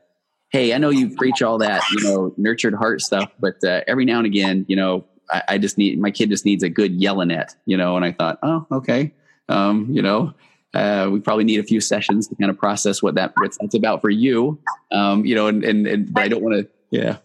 [0.51, 4.05] "Hey, I know you preach all that you know nurtured heart stuff, but uh, every
[4.05, 6.93] now and again, you know, I, I, just need my kid just needs a good
[6.93, 9.13] yelling at you know." And I thought, "Oh, okay,
[9.49, 10.35] um, you know."
[10.75, 13.75] Uh, we probably need a few sessions to kind of process what that what that's
[13.75, 14.59] about for you,
[14.91, 17.19] um, you know, and and, and but I don't want to, yeah.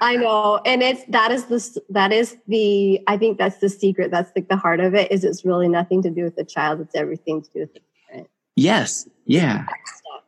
[0.00, 0.60] I know.
[0.64, 4.10] And it's that is the that is the I think that's the secret.
[4.10, 6.80] That's like the heart of it is it's really nothing to do with the child.
[6.80, 8.28] It's everything to do with the parent.
[8.56, 9.08] Yes.
[9.26, 9.66] Yeah.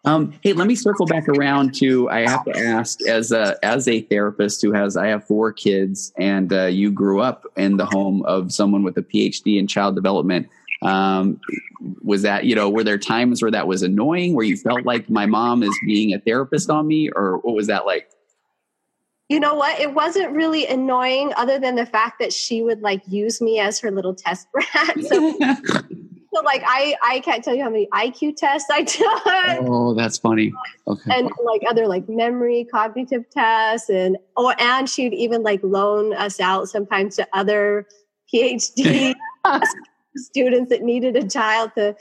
[0.05, 3.87] Um, hey, let me circle back around to I have to ask as a as
[3.87, 7.87] a therapist who has I have four kids and uh, you grew up in the
[7.87, 10.49] home of someone with a PhD in child development.
[10.83, 11.41] Um,
[12.03, 15.09] was that you know were there times where that was annoying where you felt like
[15.09, 18.09] my mom is being a therapist on me or what was that like?
[19.33, 19.81] you know what?
[19.81, 23.81] It wasn't really annoying other than the fact that she would like use me as
[23.81, 24.97] her little test rat.
[25.03, 25.39] So,
[26.33, 29.69] so like I I can't tell you how many IQ tests I took.
[29.69, 30.53] Oh, that's funny.
[30.87, 31.11] Okay.
[31.15, 36.41] And like other like memory cognitive tests and oh and she'd even like loan us
[36.41, 37.87] out sometimes to other
[38.33, 39.15] PhD
[40.17, 41.97] students that needed a child to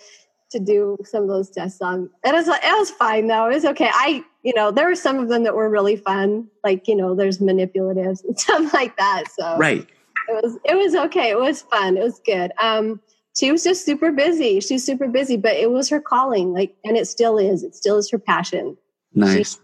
[0.51, 2.09] to do some of those tests on.
[2.23, 3.49] It was it was fine though.
[3.49, 3.89] It was okay.
[3.91, 7.15] I you know there were some of them that were really fun, like you know
[7.15, 9.23] there's manipulatives and stuff like that.
[9.31, 9.87] So right,
[10.29, 11.29] it was it was okay.
[11.29, 11.97] It was fun.
[11.97, 12.51] It was good.
[12.61, 13.01] Um,
[13.37, 14.59] she was just super busy.
[14.59, 17.63] She's super busy, but it was her calling, like, and it still is.
[17.63, 18.77] It still is her passion.
[19.13, 19.53] Nice.
[19.53, 19.59] She,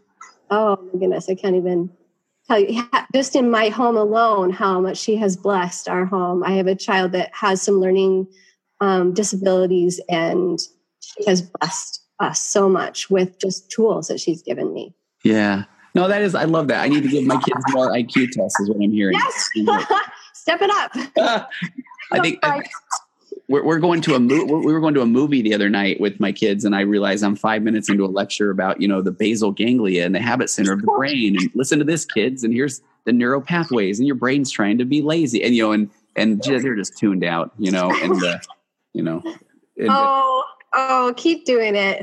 [0.50, 1.90] oh my goodness, I can't even
[2.48, 2.84] tell you.
[3.14, 6.44] Just in my home alone, how much she has blessed our home.
[6.44, 8.28] I have a child that has some learning
[8.80, 10.60] um, disabilities and
[11.02, 14.94] she has blessed us so much with just tools that she's given me.
[15.24, 15.64] Yeah.
[15.96, 16.82] No, that is, I love that.
[16.82, 19.18] I need to give my kids more IQ tests, is what I'm hearing.
[19.18, 19.50] Yes.
[20.34, 20.92] Step it up.
[22.12, 22.62] I think I,
[23.48, 24.44] we're, we're going to a movie.
[24.44, 27.24] We were going to a movie the other night with my kids, and I realized
[27.24, 30.50] I'm five minutes into a lecture about, you know, the basal ganglia and the habit
[30.50, 31.38] center of the brain.
[31.40, 32.44] And listen to this, kids.
[32.44, 35.44] And here's the neural pathways, and your brain's trying to be lazy.
[35.44, 38.40] And, you know, and, and they're just tuned out, you know, and, uh,
[38.94, 39.22] you know.
[39.78, 42.02] And, oh Oh, keep doing it.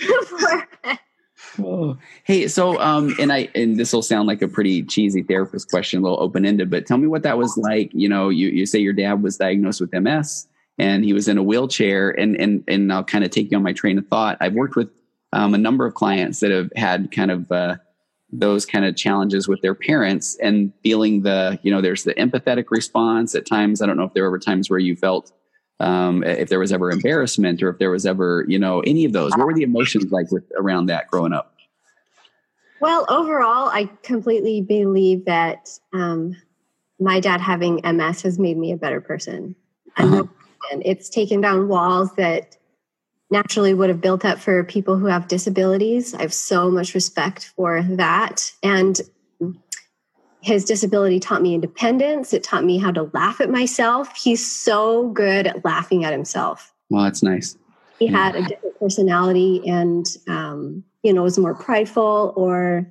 [1.60, 1.98] oh.
[2.24, 6.00] Hey, so um, and I and this will sound like a pretty cheesy therapist question,
[6.00, 7.90] a little open ended, but tell me what that was like.
[7.92, 11.38] You know, you you say your dad was diagnosed with MS and he was in
[11.38, 14.36] a wheelchair, and and and I'll kind of take you on my train of thought.
[14.40, 14.90] I've worked with
[15.32, 17.76] um, a number of clients that have had kind of uh,
[18.30, 22.66] those kind of challenges with their parents and feeling the you know there's the empathetic
[22.70, 23.80] response at times.
[23.80, 25.32] I don't know if there were times where you felt
[25.80, 29.12] um, if there was ever embarrassment or if there was ever you know any of
[29.12, 31.54] those what were the emotions like with around that growing up?
[32.80, 36.36] Well overall i completely believe that um,
[36.98, 39.54] my dad having ms has made me a better person.
[39.98, 40.24] Uh-huh.
[40.70, 42.58] and it's taken down walls that
[43.30, 46.14] naturally would have built up for people who have disabilities.
[46.14, 48.52] I have so much respect for that.
[48.62, 49.00] And
[50.46, 52.32] his disability taught me independence.
[52.32, 54.16] It taught me how to laugh at myself.
[54.16, 56.72] He's so good at laughing at himself.
[56.88, 57.58] Well, that's nice.
[57.98, 58.12] He yeah.
[58.12, 62.86] had a different personality and, um, you know, was more prideful or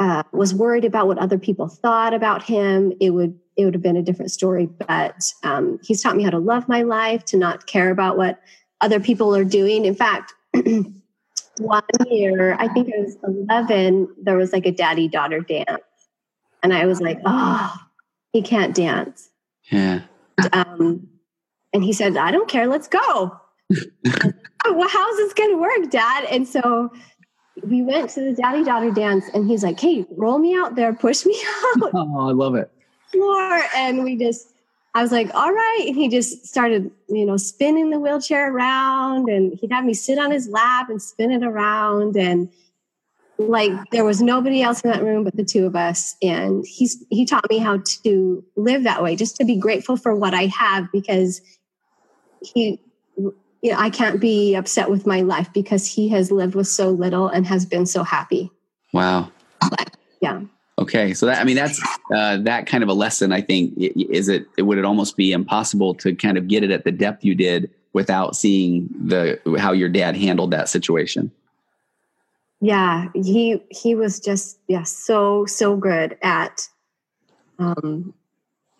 [0.00, 2.92] uh, was worried about what other people thought about him.
[3.00, 4.66] It would it would have been a different story.
[4.66, 8.40] But um, he's taught me how to love my life, to not care about what
[8.80, 9.84] other people are doing.
[9.84, 10.32] In fact,
[11.58, 15.82] one year, I think it was 11, there was like a daddy daughter dance
[16.62, 17.74] and I was like, oh,
[18.32, 19.30] he can't dance.
[19.70, 20.02] Yeah.
[20.52, 21.08] Um,
[21.72, 22.66] and he said, I don't care.
[22.66, 23.00] Let's go.
[23.74, 26.26] oh, well, how's this going to work, Dad?
[26.30, 26.92] And so
[27.62, 30.92] we went to the daddy daughter dance, and he's like, Hey, roll me out there,
[30.92, 31.40] push me
[31.76, 31.90] out.
[31.94, 32.70] Oh, I love it.
[33.10, 33.62] Floor.
[33.76, 34.48] And we just,
[34.94, 35.84] I was like, All right.
[35.86, 40.18] And he just started, you know, spinning the wheelchair around, and he'd have me sit
[40.18, 42.16] on his lap and spin it around.
[42.16, 42.48] And
[43.48, 46.16] like there was nobody else in that room but the two of us.
[46.22, 50.14] And he's he taught me how to live that way just to be grateful for
[50.14, 51.40] what i have because
[52.40, 52.80] he
[53.16, 56.90] you know, i can't be upset with my life because he has lived with so
[56.90, 58.50] little and has been so happy.
[58.92, 59.30] Wow.
[59.70, 60.42] But, yeah.
[60.78, 61.14] Okay.
[61.14, 61.80] So that i mean that's
[62.14, 63.74] uh, that kind of a lesson i think.
[63.76, 67.24] Is it would it almost be impossible to kind of get it at the depth
[67.24, 71.30] you did without seeing the how your dad handled that situation
[72.62, 76.68] yeah he he was just yeah so so good at
[77.58, 78.14] um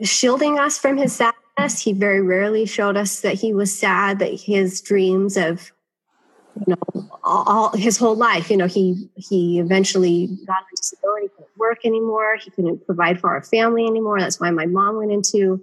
[0.03, 1.81] shielding us from his sadness.
[1.81, 5.73] He very rarely showed us that he was sad that his dreams of
[6.57, 11.29] you know all, all his whole life you know he he eventually got on disability
[11.37, 12.37] couldn't work anymore.
[12.37, 14.21] He couldn't provide for our family anymore.
[14.21, 15.61] That's why my mom went into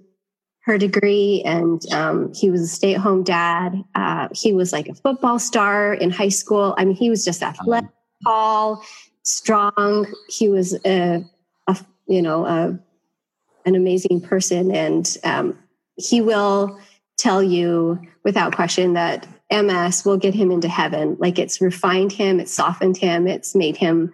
[0.63, 1.41] her degree.
[1.45, 3.81] And um, he was a stay-at-home dad.
[3.95, 6.75] Uh, he was like a football star in high school.
[6.77, 7.89] I mean he was just athletic
[8.23, 8.83] tall,
[9.23, 10.11] strong.
[10.27, 11.23] He was a,
[11.67, 11.77] a
[12.07, 12.79] you know a,
[13.65, 15.57] an amazing person, and um,
[15.95, 16.79] he will
[17.17, 21.17] tell you without question that MS will get him into heaven.
[21.19, 24.13] Like it's refined him, it's softened him, it's made him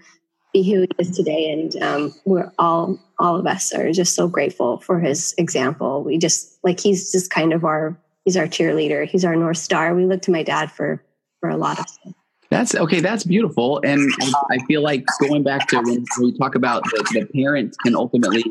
[0.53, 1.51] be who he is today.
[1.51, 6.03] And um, we're all all of us are just so grateful for his example.
[6.03, 9.07] We just like he's just kind of our he's our cheerleader.
[9.07, 9.93] He's our north star.
[9.93, 11.03] We look to my dad for
[11.39, 12.13] for a lot of stuff.
[12.55, 13.01] That's okay.
[13.01, 14.09] That's beautiful, and
[14.49, 18.45] I feel like going back to when we talk about the, the can ultimately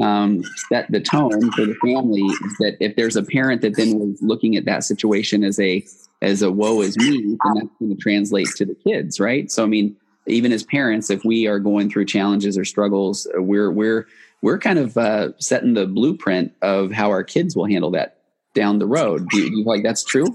[0.00, 2.22] um, set the tone for the family.
[2.60, 5.84] That if there's a parent that then was looking at that situation as a
[6.22, 9.50] as a woe is me, then that's going to translate to the kids, right?
[9.50, 9.94] So I mean,
[10.26, 14.06] even as parents, if we are going through challenges or struggles, we're we're
[14.40, 18.16] we're kind of uh, setting the blueprint of how our kids will handle that
[18.54, 19.28] down the road.
[19.28, 20.34] Do you, do you like that's true?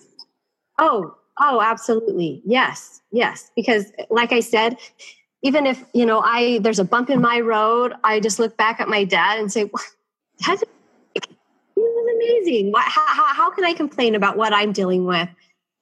[0.78, 2.42] Oh, Oh, absolutely.
[2.46, 3.02] Yes.
[3.12, 3.52] Yes.
[3.56, 4.78] Because like I said,
[5.42, 8.80] even if, you know, I there's a bump in my road, I just look back
[8.80, 9.70] at my dad and say,
[10.46, 10.64] that's
[11.16, 11.22] he
[11.76, 12.72] was amazing.
[12.76, 15.28] How, how can I complain about what I'm dealing with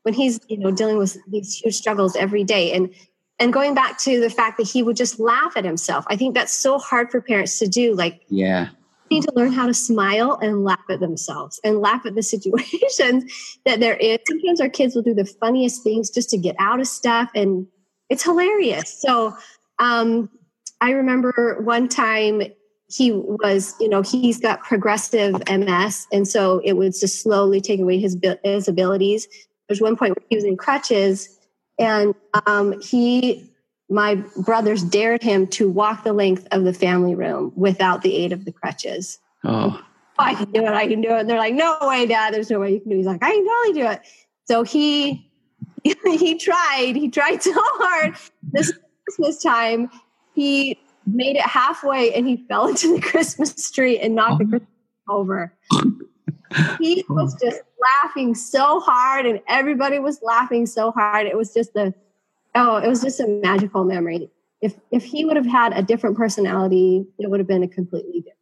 [0.04, 2.72] when he's, you know, dealing with these huge struggles every day?
[2.72, 2.94] And
[3.38, 6.06] and going back to the fact that he would just laugh at himself.
[6.08, 7.96] I think that's so hard for parents to do.
[7.96, 8.70] Like, yeah,
[9.12, 13.60] need to learn how to smile and laugh at themselves and laugh at the situations
[13.66, 14.18] that they're in.
[14.28, 17.68] Sometimes our kids will do the funniest things just to get out of stuff, and
[18.10, 19.02] it's hilarious.
[19.02, 19.36] So,
[19.80, 20.30] um,
[20.82, 22.42] I remember one time
[22.92, 27.80] he was, you know, he's got progressive MS, and so it would just slowly take
[27.80, 29.28] away his his abilities.
[29.68, 31.38] There's one point where he was in crutches,
[31.78, 33.49] and um, he
[33.90, 38.32] my brothers dared him to walk the length of the family room without the aid
[38.32, 39.20] of the crutches.
[39.44, 39.82] Oh.
[40.20, 40.70] I can do it.
[40.70, 41.22] I can do it.
[41.22, 42.34] And they're like, no way, dad.
[42.34, 43.00] There's no way you can do it.
[43.00, 44.02] He's like, I can totally do it.
[44.46, 45.32] So he
[45.84, 46.94] he tried.
[46.96, 48.16] He tried so hard.
[48.44, 48.72] This
[49.06, 49.90] Christmas time,
[50.36, 54.38] he made it halfway and he fell into the Christmas tree and knocked oh.
[54.38, 54.70] the Christmas
[55.10, 55.54] over.
[56.80, 57.62] he was just
[58.04, 61.28] laughing so hard and everybody was laughing so hard.
[61.28, 61.94] It was just the
[62.56, 64.30] oh, it was just a magical memory.
[64.62, 68.20] If if he would have had a different personality, it would have been a completely
[68.20, 68.36] different.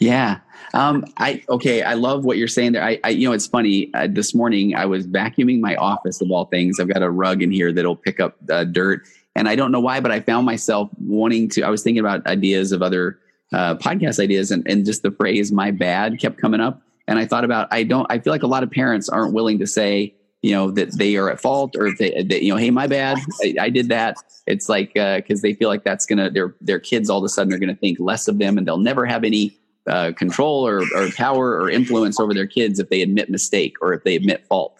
[0.00, 0.38] Yeah.
[0.72, 1.82] Um, I okay.
[1.82, 2.82] I love what you're saying there.
[2.82, 3.92] I, I you know, it's funny.
[3.92, 6.80] Uh, this morning I was vacuuming my office of all things.
[6.80, 9.02] I've got a rug in here that'll pick up uh, dirt,
[9.36, 11.62] and I don't know why, but I found myself wanting to.
[11.62, 13.18] I was thinking about ideas of other
[13.52, 16.80] uh, podcast ideas, and and just the phrase "my bad" kept coming up.
[17.06, 18.06] And I thought about I don't.
[18.08, 21.16] I feel like a lot of parents aren't willing to say you know that they
[21.16, 23.88] are at fault or if they, they you know hey my bad I, I did
[23.88, 24.16] that.
[24.46, 27.28] It's like because uh, they feel like that's gonna their their kids all of a
[27.28, 30.82] sudden are gonna think less of them and they'll never have any uh, control or,
[30.94, 34.46] or power or influence over their kids if they admit mistake or if they admit
[34.46, 34.78] fault.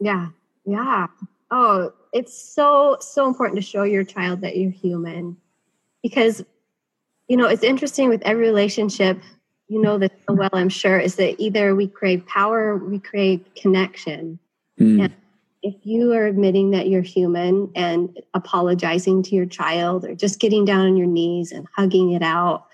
[0.00, 0.28] Yeah
[0.64, 1.06] yeah.
[1.50, 5.36] Oh it's so so important to show your child that you're human
[6.02, 6.44] because
[7.28, 9.20] you know it's interesting with every relationship
[9.68, 13.44] you know this so well i'm sure is that either we crave power we crave
[13.54, 14.38] connection
[14.80, 15.04] Mm.
[15.04, 15.14] And
[15.62, 20.64] if you are admitting that you're human and apologizing to your child or just getting
[20.64, 22.66] down on your knees and hugging it out,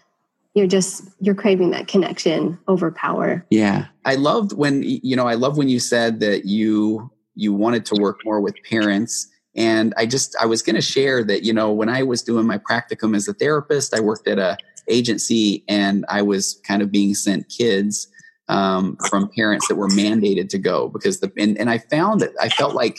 [0.54, 3.44] you're just you're craving that connection over power.
[3.50, 3.86] Yeah.
[4.04, 7.94] I loved when you know, I love when you said that you you wanted to
[8.00, 11.72] work more with parents and I just I was going to share that you know
[11.72, 14.56] when I was doing my practicum as a therapist, I worked at a
[14.88, 18.08] agency and I was kind of being sent kids
[18.48, 22.32] um, from parents that were mandated to go because the and, and I found that
[22.40, 22.98] I felt like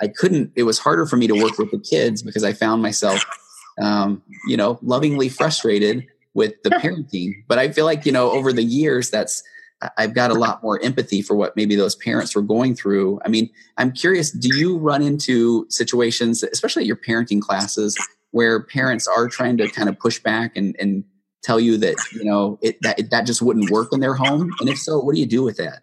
[0.00, 0.52] I couldn't.
[0.56, 3.24] It was harder for me to work with the kids because I found myself,
[3.80, 7.32] um, you know, lovingly frustrated with the parenting.
[7.48, 9.42] But I feel like you know over the years that's
[9.98, 13.20] I've got a lot more empathy for what maybe those parents were going through.
[13.24, 17.96] I mean, I'm curious, do you run into situations, especially at your parenting classes,
[18.30, 21.04] where parents are trying to kind of push back and, and
[21.46, 24.50] tell you that you know it, that it, that just wouldn't work in their home?
[24.60, 25.82] And if so, what do you do with that?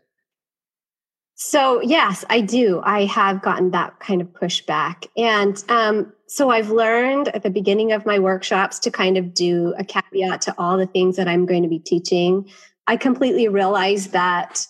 [1.35, 2.81] So yes, I do.
[2.83, 7.91] I have gotten that kind of pushback, and um, so I've learned at the beginning
[7.91, 11.45] of my workshops to kind of do a caveat to all the things that I'm
[11.45, 12.49] going to be teaching.
[12.87, 14.67] I completely realize that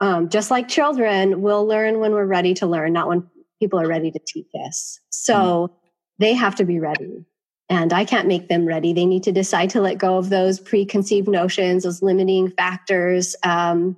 [0.00, 3.26] um, just like children, we'll learn when we're ready to learn, not when
[3.60, 5.00] people are ready to teach us.
[5.10, 5.70] So mm.
[6.18, 7.24] they have to be ready.
[7.70, 8.92] And I can't make them ready.
[8.92, 13.96] They need to decide to let go of those preconceived notions, those limiting factors um,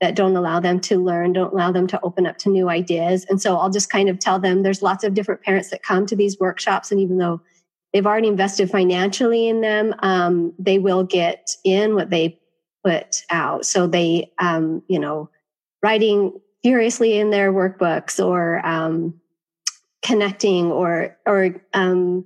[0.00, 3.26] that don't allow them to learn, don't allow them to open up to new ideas.
[3.28, 6.06] And so I'll just kind of tell them there's lots of different parents that come
[6.06, 6.92] to these workshops.
[6.92, 7.40] And even though
[7.92, 12.38] they've already invested financially in them, um, they will get in what they
[12.84, 13.66] put out.
[13.66, 15.28] So they, um, you know,
[15.82, 19.20] writing furiously in their workbooks or um,
[20.02, 22.24] connecting or or um,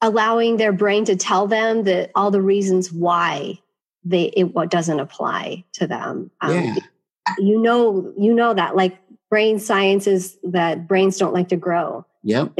[0.00, 3.58] allowing their brain to tell them that all the reasons why
[4.04, 6.30] they it what doesn't apply to them.
[6.40, 6.76] Um, yeah.
[7.38, 8.98] You know, you know that like
[9.30, 12.06] brain science is that brains don't like to grow.
[12.22, 12.52] Yep.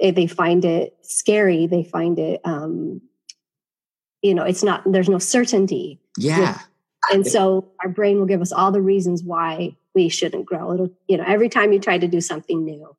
[0.00, 1.66] They, they find it scary.
[1.66, 3.00] They find it, um,
[4.22, 4.82] you know, it's not.
[4.90, 6.00] There's no certainty.
[6.16, 6.58] Yeah.
[7.12, 10.72] and so our brain will give us all the reasons why we shouldn't grow.
[10.72, 12.96] It'll, you know, every time you try to do something new,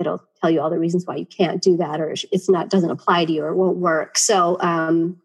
[0.00, 2.90] it'll tell you all the reasons why you can't do that or it's not doesn't
[2.90, 4.16] apply to you or it won't work.
[4.16, 5.20] So um,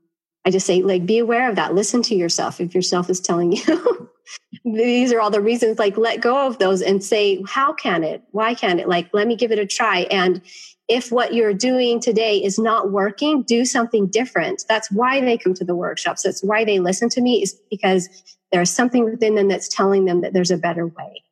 [0.46, 1.74] I just say like be aware of that.
[1.74, 2.60] Listen to yourself.
[2.60, 4.10] If yourself is telling you
[4.66, 8.22] these are all the reasons, like let go of those and say, how can it?
[8.32, 8.88] Why can't it?
[8.88, 10.02] Like let me give it a try.
[10.12, 10.42] And
[10.88, 14.66] if what you're doing today is not working, do something different.
[14.70, 16.22] That's why they come to the workshops.
[16.22, 18.08] That's why they listen to me is because
[18.52, 21.24] there's something within them that's telling them that there's a better way.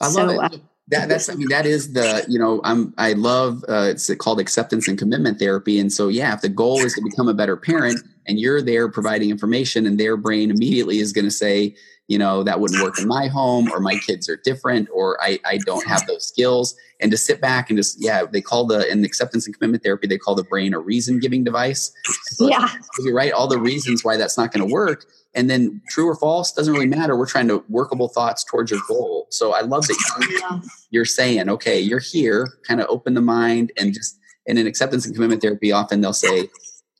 [0.00, 0.38] I love so, it.
[0.38, 0.58] Uh,
[0.88, 4.38] that, that's I mean that is the you know I'm I love uh, it's called
[4.38, 5.78] acceptance and commitment therapy.
[5.78, 8.88] And so yeah if the goal is to become a better parent and you're there
[8.90, 11.74] providing information and their brain immediately is going to say
[12.08, 15.38] you know that wouldn't work in my home or my kids are different or I,
[15.44, 16.74] I don't have those skills.
[17.00, 20.06] And to sit back and just yeah they call the in acceptance and commitment therapy
[20.06, 21.92] they call the brain a reason giving device.
[22.24, 22.68] So yeah.
[23.00, 25.06] you write all the reasons why that's not going to work.
[25.34, 27.16] And then true or false doesn't really matter.
[27.16, 29.26] We're trying to workable thoughts towards your goal.
[29.30, 33.72] So i love that you're, you're saying okay you're here kind of open the mind
[33.78, 36.48] and just and in acceptance and commitment therapy often they'll say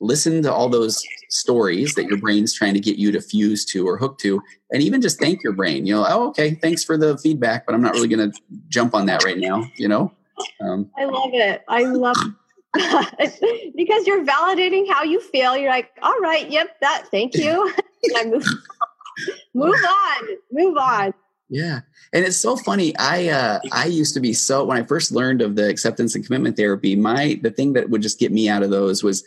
[0.01, 3.87] listen to all those stories that your brain's trying to get you to fuse to
[3.87, 5.85] or hook to and even just thank your brain.
[5.85, 8.93] You know oh okay thanks for the feedback but i'm not really going to jump
[8.93, 10.11] on that right now you know?
[10.61, 11.63] Um, i love it.
[11.67, 12.17] I love
[13.75, 15.55] because you're validating how you feel.
[15.55, 17.73] You're like all right yep that thank you.
[18.25, 18.45] Move,
[19.53, 21.13] move on move on.
[21.49, 21.81] Yeah.
[22.13, 25.41] And it's so funny i uh i used to be so when i first learned
[25.41, 28.63] of the acceptance and commitment therapy my the thing that would just get me out
[28.63, 29.23] of those was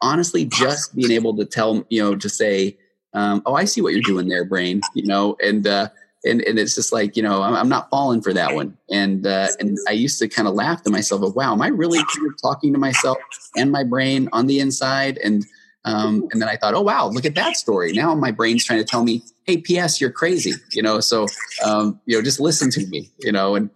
[0.00, 2.76] honestly just being able to tell you know to say
[3.14, 5.88] um, oh i see what you're doing there brain you know and uh
[6.24, 8.76] and, and it's just like you know I'm, I'm not falling for that one.
[8.90, 11.68] And uh, and I used to kind of laugh to myself of wow am I
[11.68, 12.00] really
[12.42, 13.18] talking to myself
[13.56, 15.18] and my brain on the inside?
[15.18, 15.44] And
[15.84, 17.92] um, and then I thought oh wow look at that story.
[17.92, 20.00] Now my brain's trying to tell me hey P.S.
[20.00, 21.26] you're crazy you know so
[21.64, 23.70] um, you know just listen to me you know and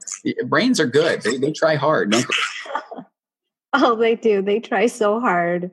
[0.46, 1.22] brains are good.
[1.22, 2.14] They, they try hard
[3.72, 4.42] oh they do.
[4.42, 5.70] They try so hard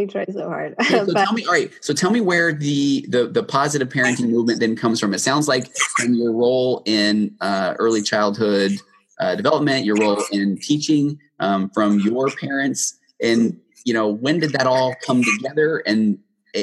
[0.00, 0.74] they try so hard.
[0.88, 1.70] so tell me, all right.
[1.80, 5.14] So tell me where the, the the positive parenting movement then comes from.
[5.14, 8.72] It sounds like from your role in uh, early childhood
[9.18, 14.52] uh, development, your role in teaching um, from your parents, and you know when did
[14.52, 15.82] that all come together?
[15.86, 16.18] And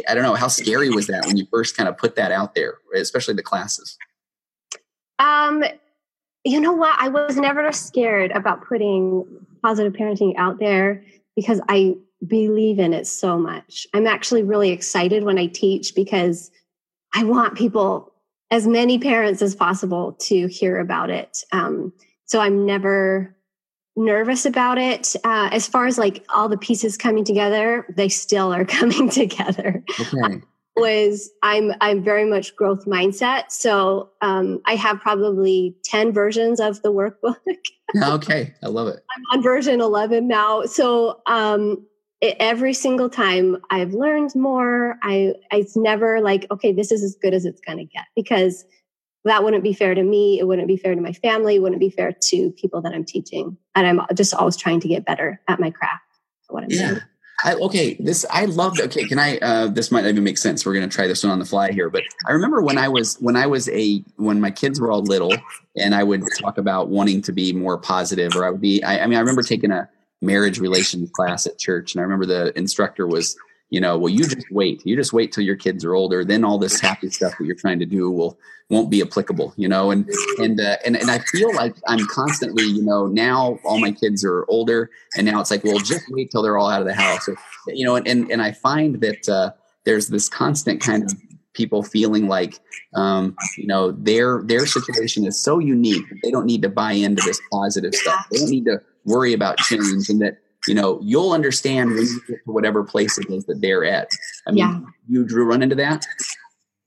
[0.08, 2.56] I don't know how scary was that when you first kind of put that out
[2.56, 3.98] there, especially the classes.
[5.20, 5.64] Um,
[6.44, 6.96] you know what?
[7.00, 9.26] I was never scared about putting
[9.62, 11.04] positive parenting out there
[11.36, 11.96] because I
[12.26, 13.88] believe in it so much.
[13.94, 16.52] I'm actually really excited when I teach because
[17.14, 18.14] I want people,
[18.52, 21.44] as many parents as possible, to hear about it.
[21.52, 21.94] Um,
[22.26, 23.36] so I'm never
[23.96, 25.16] nervous about it.
[25.24, 29.84] Uh, as far as like all the pieces coming together, they still are coming together.
[30.00, 30.42] Okay.
[30.78, 33.52] was I'm I'm very much growth mindset.
[33.52, 37.36] So um, I have probably ten versions of the workbook.
[38.02, 39.04] okay, I love it.
[39.18, 40.64] I'm on version eleven now.
[40.64, 41.86] So um,
[42.22, 44.98] it, every single time I've learned more.
[45.04, 48.66] I it's never like okay, this is as good as it's going to get because
[49.24, 50.40] that wouldn't be fair to me.
[50.40, 51.56] It wouldn't be fair to my family.
[51.56, 53.58] It wouldn't be fair to people that I'm teaching.
[53.76, 56.04] And I'm just always trying to get better at my craft.
[56.50, 57.00] What I'm yeah.
[57.44, 58.80] I, okay, this I love.
[58.80, 59.38] Okay, can I?
[59.38, 60.66] Uh, this might even make sense.
[60.66, 61.90] We're going to try this one on the fly here.
[61.90, 65.04] But I remember when I was when I was a when my kids were all
[65.04, 65.34] little,
[65.76, 68.82] and I would talk about wanting to be more positive, or I would be.
[68.84, 69.88] I, I mean, I remember taking a
[70.22, 73.36] marriage relations class at church, and I remember the instructor was,
[73.70, 74.82] you know, well, you just wait.
[74.86, 76.24] You just wait till your kids are older.
[76.24, 78.40] Then all this happy stuff that you're trying to do will
[78.70, 79.54] won't be applicable.
[79.58, 80.10] You know, and
[80.40, 84.24] and uh, and and I feel like I'm constantly, you know, now all my kids
[84.24, 86.94] are older, and now it's like, well, just wait till they're all out of the
[86.94, 87.28] house.
[87.28, 87.36] Or,
[87.68, 89.52] you know, and and, and I find that uh,
[89.84, 91.14] there's this constant kind of
[91.58, 92.60] people feeling like
[92.94, 97.22] um, you know their their situation is so unique they don't need to buy into
[97.26, 98.26] this positive stuff.
[98.32, 100.38] They don't need to worry about change, and that
[100.68, 104.10] you know you'll understand when you get to whatever place it is that they're at.
[104.46, 104.80] I mean, yeah.
[105.08, 106.06] you Drew run into that.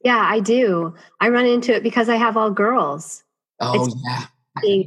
[0.05, 0.95] Yeah, I do.
[1.21, 3.25] I run into it because I have all girls.
[3.59, 4.27] Oh it's, yeah.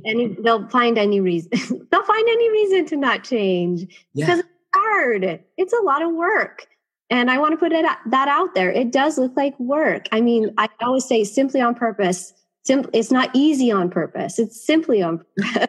[0.06, 1.52] Any, they'll find any reason.
[1.92, 3.82] they'll find any reason to not change
[4.14, 4.26] yeah.
[4.26, 5.44] because it's hard.
[5.58, 6.68] It's a lot of work.
[7.10, 8.72] And I want to put it that out there.
[8.72, 10.08] It does look like work.
[10.12, 12.34] I mean, I always say simply on purpose.
[12.68, 14.40] It's not easy on purpose.
[14.40, 15.68] It's simply on purpose.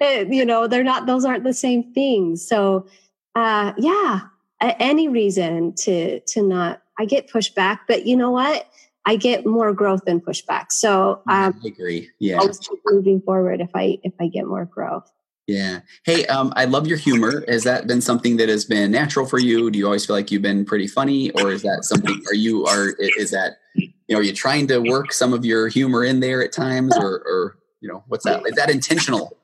[0.00, 2.46] you know, they're not; those aren't the same things.
[2.46, 2.86] So,
[3.34, 4.20] uh, yeah,
[4.60, 6.82] any reason to to not.
[6.98, 8.68] I get pushback, but you know what?
[9.06, 10.70] I get more growth than pushback.
[10.70, 12.10] So um, I agree.
[12.18, 15.10] Yeah, I'll keep moving forward if I if I get more growth.
[15.46, 15.80] Yeah.
[16.04, 17.42] Hey, um, I love your humor.
[17.48, 19.70] Has that been something that has been natural for you?
[19.70, 22.22] Do you always feel like you've been pretty funny, or is that something?
[22.28, 25.68] Are you are is that you know are you trying to work some of your
[25.68, 28.42] humor in there at times, or or you know what's that?
[28.46, 29.36] Is that intentional?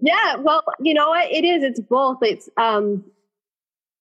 [0.00, 0.36] Yeah.
[0.36, 1.30] Well, you know what?
[1.30, 1.62] It is.
[1.62, 2.18] It's both.
[2.22, 3.04] It's um,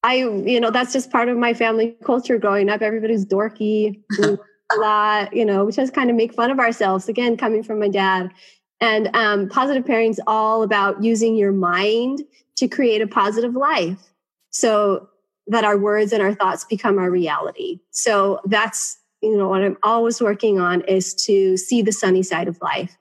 [0.03, 2.81] I you know that's just part of my family culture growing up.
[2.81, 4.01] Everybody's dorky.
[4.71, 7.07] a lot, you know, we just kind of make fun of ourselves.
[7.09, 8.31] Again, coming from my dad,
[8.79, 12.23] and um, positive parenting is all about using your mind
[12.57, 14.11] to create a positive life
[14.49, 15.09] so
[15.47, 17.79] that our words and our thoughts become our reality.
[17.91, 22.49] So that's, you know, what I'm always working on is to see the sunny side
[22.49, 22.97] of life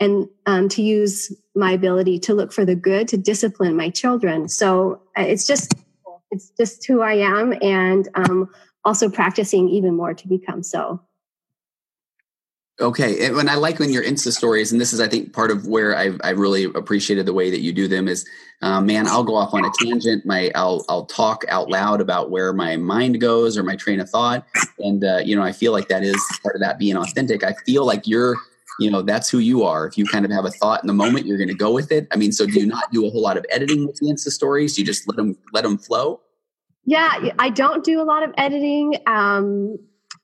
[0.00, 4.48] and um, to use my ability to look for the good to discipline my children.
[4.48, 5.74] So uh, it's just,
[6.30, 8.48] it's just who I am and um,
[8.84, 11.00] also practicing even more to become so.
[12.78, 15.66] Okay, and I like when your Insta stories, and this is, I think, part of
[15.66, 18.06] where I've, I really appreciated the way that you do them.
[18.06, 18.26] Is,
[18.60, 20.26] uh, man, I'll go off on a tangent.
[20.26, 24.10] My I'll I'll talk out loud about where my mind goes or my train of
[24.10, 24.46] thought,
[24.78, 27.42] and uh, you know, I feel like that is part of that being authentic.
[27.44, 28.36] I feel like you're,
[28.78, 29.86] you know, that's who you are.
[29.86, 31.90] If you kind of have a thought in the moment, you're going to go with
[31.90, 32.06] it.
[32.12, 34.28] I mean, so do you not do a whole lot of editing with the Insta
[34.28, 34.76] stories?
[34.76, 36.20] You just let them let them flow.
[36.84, 38.98] Yeah, I don't do a lot of editing.
[39.06, 39.78] Um,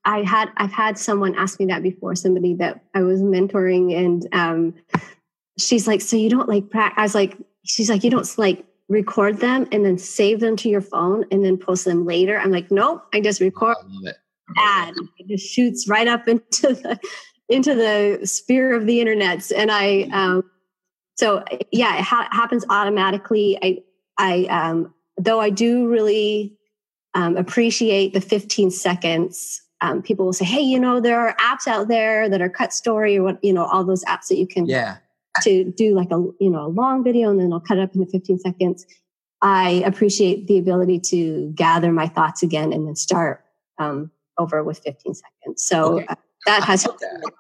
[0.05, 2.15] I had I've had someone ask me that before.
[2.15, 4.75] Somebody that I was mentoring, and um,
[5.59, 8.65] she's like, "So you don't like?" practice?" I was like, "She's like, you don't like
[8.89, 12.51] record them and then save them to your phone and then post them later." I'm
[12.51, 14.13] like, "Nope, I just record." I
[14.57, 16.99] Ad it just shoots right up into the
[17.49, 20.43] into the sphere of the internet, and I um,
[21.17, 23.57] so yeah, it ha- happens automatically.
[23.63, 23.79] I
[24.19, 26.57] I um, though I do really
[27.15, 31.67] um, appreciate the 15 seconds um, people will say, "Hey, you know, there are apps
[31.67, 34.47] out there that are cut story or what, you know, all those apps that you
[34.47, 34.97] can yeah
[35.43, 37.95] to do like a you know a long video and then I'll cut it up
[37.95, 38.87] into 15 seconds."
[39.43, 43.45] I appreciate the ability to gather my thoughts again and then start
[43.77, 45.65] um, over with 15 seconds.
[45.65, 46.07] So okay.
[46.07, 46.15] uh,
[46.47, 46.87] that has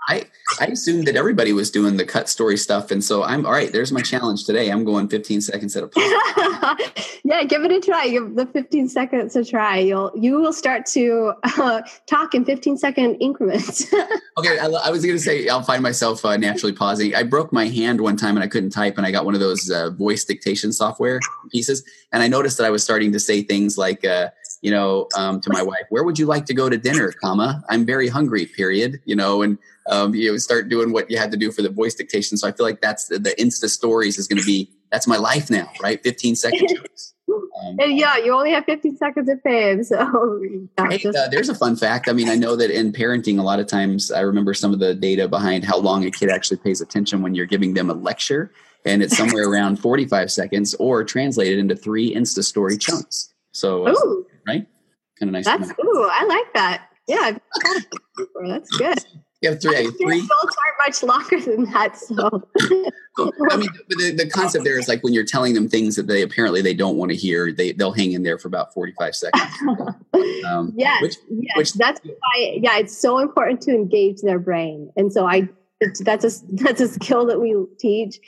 [0.08, 0.24] I,
[0.60, 3.72] I assumed that everybody was doing the cut story stuff and so i'm all right
[3.72, 4.70] there's my challenge today.
[4.70, 5.90] I'm going 15 seconds at a
[7.24, 8.08] yeah give it a try.
[8.08, 9.78] Give the 15 seconds a try.
[9.78, 13.86] You'll you will start to uh, talk in 15 second increments.
[14.38, 17.14] Okay I, I, was gonna say i'll find myself uh, naturally pausing.
[17.14, 19.40] I broke my hand one time and i couldn't type and i got one of
[19.40, 23.42] those uh, voice dictation software pieces and i noticed that i was starting to say
[23.42, 24.30] things like uh,
[24.62, 27.62] you know, um, to my wife, where would you like to go to dinner, comma,
[27.68, 29.58] I'm very hungry, period, you know, and
[29.88, 32.36] um, you know, start doing what you had to do for the voice dictation.
[32.36, 35.16] So I feel like that's the, the Insta stories is going to be, that's my
[35.16, 36.02] life now, right?
[36.02, 37.14] 15 seconds.
[37.64, 39.84] Um, and yeah, you only have 15 seconds of fame.
[39.84, 39.96] So
[40.78, 42.08] uh, there's a fun fact.
[42.08, 44.80] I mean, I know that in parenting, a lot of times I remember some of
[44.80, 47.94] the data behind how long a kid actually pays attention when you're giving them a
[47.94, 48.52] lecture.
[48.84, 53.32] And it's somewhere around 45 seconds or translated into three Insta story chunks.
[53.52, 53.92] So, uh,
[54.46, 54.66] right?
[55.18, 55.44] Kind of nice.
[55.44, 56.88] That's ooh, I like that.
[57.06, 57.38] Yeah,
[58.44, 58.98] that's good.
[59.42, 59.76] You have three.
[59.76, 60.20] I three.
[60.20, 62.46] Adults aren't much longer than that, so.
[63.50, 66.22] I mean, the, the concept there is like when you're telling them things that they
[66.22, 69.52] apparently they don't want to hear, they they'll hang in there for about 45 seconds.
[70.46, 72.58] Um, yes, which, yes, which, that's why.
[72.60, 75.48] Yeah, it's so important to engage their brain, and so I
[76.00, 78.18] that's a that's a skill that we teach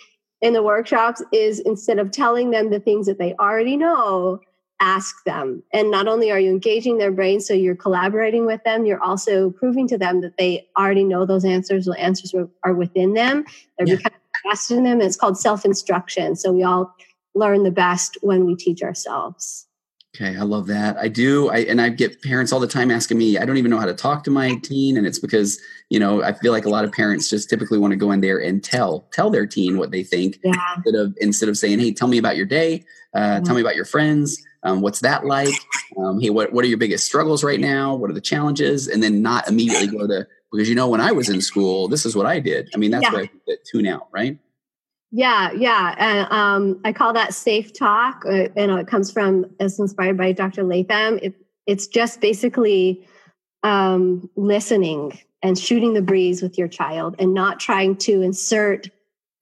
[0.41, 1.23] in the workshops.
[1.33, 4.41] Is instead of telling them the things that they already know,
[4.85, 5.62] ask them.
[5.72, 9.51] And not only are you engaging their brain, so you're collaborating with them, you're also
[9.51, 11.87] proving to them that they already know those answers.
[11.87, 13.45] The answers are within them.
[13.78, 13.97] They're yeah.
[13.97, 15.01] becoming invested in them.
[15.01, 16.37] It's called self instruction.
[16.37, 16.95] So we all
[17.35, 19.66] learn the best when we teach ourselves.
[20.14, 20.97] Okay, I love that.
[20.97, 21.49] I do.
[21.49, 23.87] I and I get parents all the time asking me, I don't even know how
[23.87, 24.97] to talk to my teen.
[24.97, 25.61] And it's because,
[25.91, 28.20] you know, I feel like a lot of parents just typically want to go in
[28.20, 30.55] there and tell, tell their teen what they think yeah.
[30.76, 33.45] instead of instead of saying, Hey, tell me about your day, uh, mm-hmm.
[33.45, 34.41] tell me about your friends.
[34.65, 35.55] Um, what's that like?
[35.99, 37.95] Um, hey, what, what are your biggest struggles right now?
[37.95, 38.89] What are the challenges?
[38.89, 42.07] And then not immediately go to because you know when I was in school, this
[42.07, 42.71] is what I did.
[42.75, 43.12] I mean, that's yeah.
[43.12, 44.39] where I tune out, right?
[45.11, 45.95] Yeah, yeah.
[45.99, 48.25] And um, I call that safe talk.
[48.27, 50.65] Uh, you know, it comes from, it's inspired by Dr.
[50.65, 51.21] Latham.
[51.23, 51.35] It,
[51.67, 53.07] it's just basically
[53.62, 58.89] um, listening and shooting the breeze with your child and not trying to insert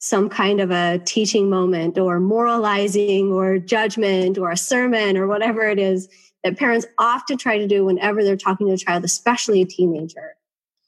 [0.02, 5.62] some kind of a teaching moment or moralizing or judgment or a sermon or whatever
[5.62, 6.08] it is
[6.42, 10.36] that parents often try to do whenever they're talking to a child, especially a teenager.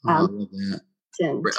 [0.05, 0.49] Oh, um,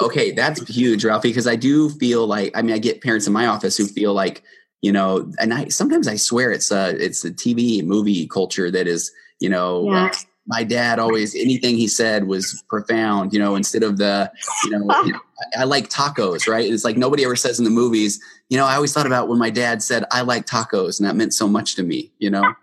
[0.01, 3.31] Okay, that's huge, Ralphie, because I do feel like I mean I get parents in
[3.31, 4.43] my office who feel like
[4.81, 8.85] you know, and I sometimes I swear it's a it's a TV movie culture that
[8.85, 9.89] is you know.
[9.89, 10.11] Yeah.
[10.47, 14.31] My dad always anything he said was profound you know instead of the
[14.65, 15.11] you know I,
[15.59, 18.19] I like tacos right it's like nobody ever says in the movies
[18.49, 21.15] you know i always thought about when my dad said i like tacos and that
[21.15, 22.41] meant so much to me you know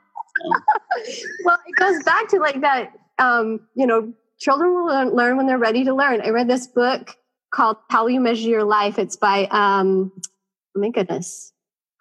[1.44, 4.12] well it goes back to like that um you know
[4.42, 6.20] children will learn, learn when they're ready to learn.
[6.20, 7.16] I read this book
[7.54, 8.98] called How You Measure Your Life.
[8.98, 11.52] It's by, um, oh my goodness,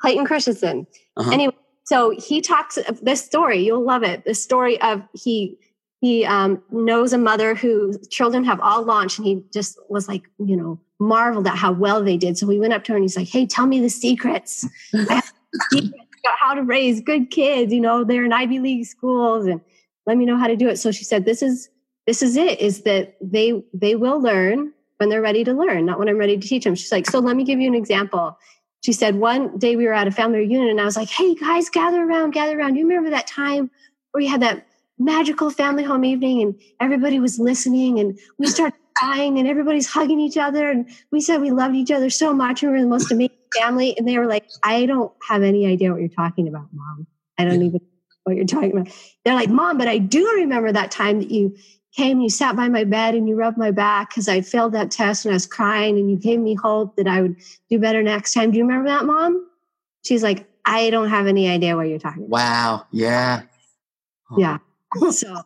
[0.01, 0.87] Clayton Christensen.
[1.17, 1.31] Uh-huh.
[1.31, 1.55] Anyway,
[1.85, 3.59] so he talks of this story.
[3.59, 4.25] You'll love it.
[4.25, 5.57] The story of he
[6.01, 10.23] he um, knows a mother whose children have all launched, and he just was like,
[10.39, 12.37] you know, marveled at how well they did.
[12.37, 14.67] So he went up to her and he's like, "Hey, tell me the secrets.
[14.91, 15.23] secrets
[15.71, 17.71] about how to raise good kids.
[17.71, 19.61] You know, they're in Ivy League schools, and
[20.05, 21.69] let me know how to do it." So she said, "This is
[22.07, 25.99] this is it is that they they will learn when they're ready to learn not
[25.99, 28.37] when i'm ready to teach them she's like so let me give you an example
[28.83, 31.35] she said one day we were at a family reunion and i was like hey
[31.35, 33.69] guys gather around gather around you remember that time
[34.11, 34.65] where you had that
[35.03, 40.19] magical family home evening and everybody was listening and we started crying and everybody's hugging
[40.19, 42.89] each other and we said we loved each other so much and we were the
[42.89, 46.47] most amazing family and they were like i don't have any idea what you're talking
[46.47, 47.79] about mom i don't even know
[48.25, 48.93] what you're talking about
[49.25, 51.55] they're like mom but i do remember that time that you
[51.95, 54.91] came, you sat by my bed and you rubbed my back because I failed that
[54.91, 57.35] test and I was crying and you gave me hope that I would
[57.69, 58.51] do better next time.
[58.51, 59.47] Do you remember that, mom?
[60.03, 62.29] She's like, I don't have any idea what you're talking about.
[62.29, 62.85] Wow.
[62.91, 63.41] Yeah.
[64.37, 64.59] Yeah.
[65.11, 65.41] So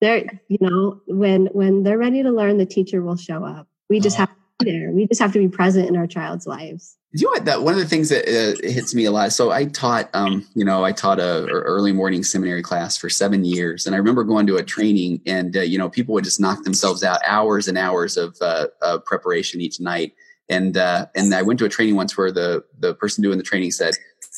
[0.00, 3.68] they're, you know, when when they're ready to learn, the teacher will show up.
[3.88, 4.20] We just oh.
[4.20, 4.90] have to be there.
[4.90, 7.44] We just have to be present in our child's lives you know what?
[7.44, 9.32] That one of the things that uh, hits me a lot.
[9.32, 13.08] So I taught, um, you know, I taught a, a, early morning seminary class for
[13.08, 16.24] seven years, and I remember going to a training, and uh, you know, people would
[16.24, 20.12] just knock themselves out hours and hours of uh, preparation each night.
[20.48, 23.44] And uh, and I went to a training once where the the person doing the
[23.44, 23.94] training said,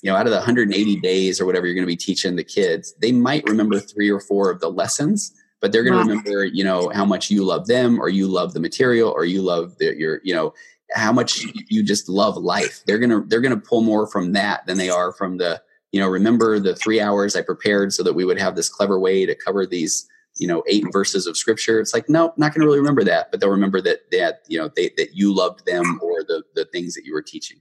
[0.07, 2.45] you know, out of the 180 days or whatever you're going to be teaching the
[2.45, 6.21] kids, they might remember three or four of the lessons, but they're going to wow.
[6.21, 9.43] remember, you know, how much you love them, or you love the material, or you
[9.43, 10.55] love the, your, you know
[10.93, 12.85] how much you just love life.
[12.87, 16.07] They're gonna they're gonna pull more from that than they are from the you know
[16.07, 19.35] remember the three hours I prepared so that we would have this clever way to
[19.35, 21.81] cover these you know eight verses of scripture.
[21.81, 24.71] It's like no, not gonna really remember that, but they'll remember that that you know
[24.77, 27.61] they, that you loved them or the the things that you were teaching.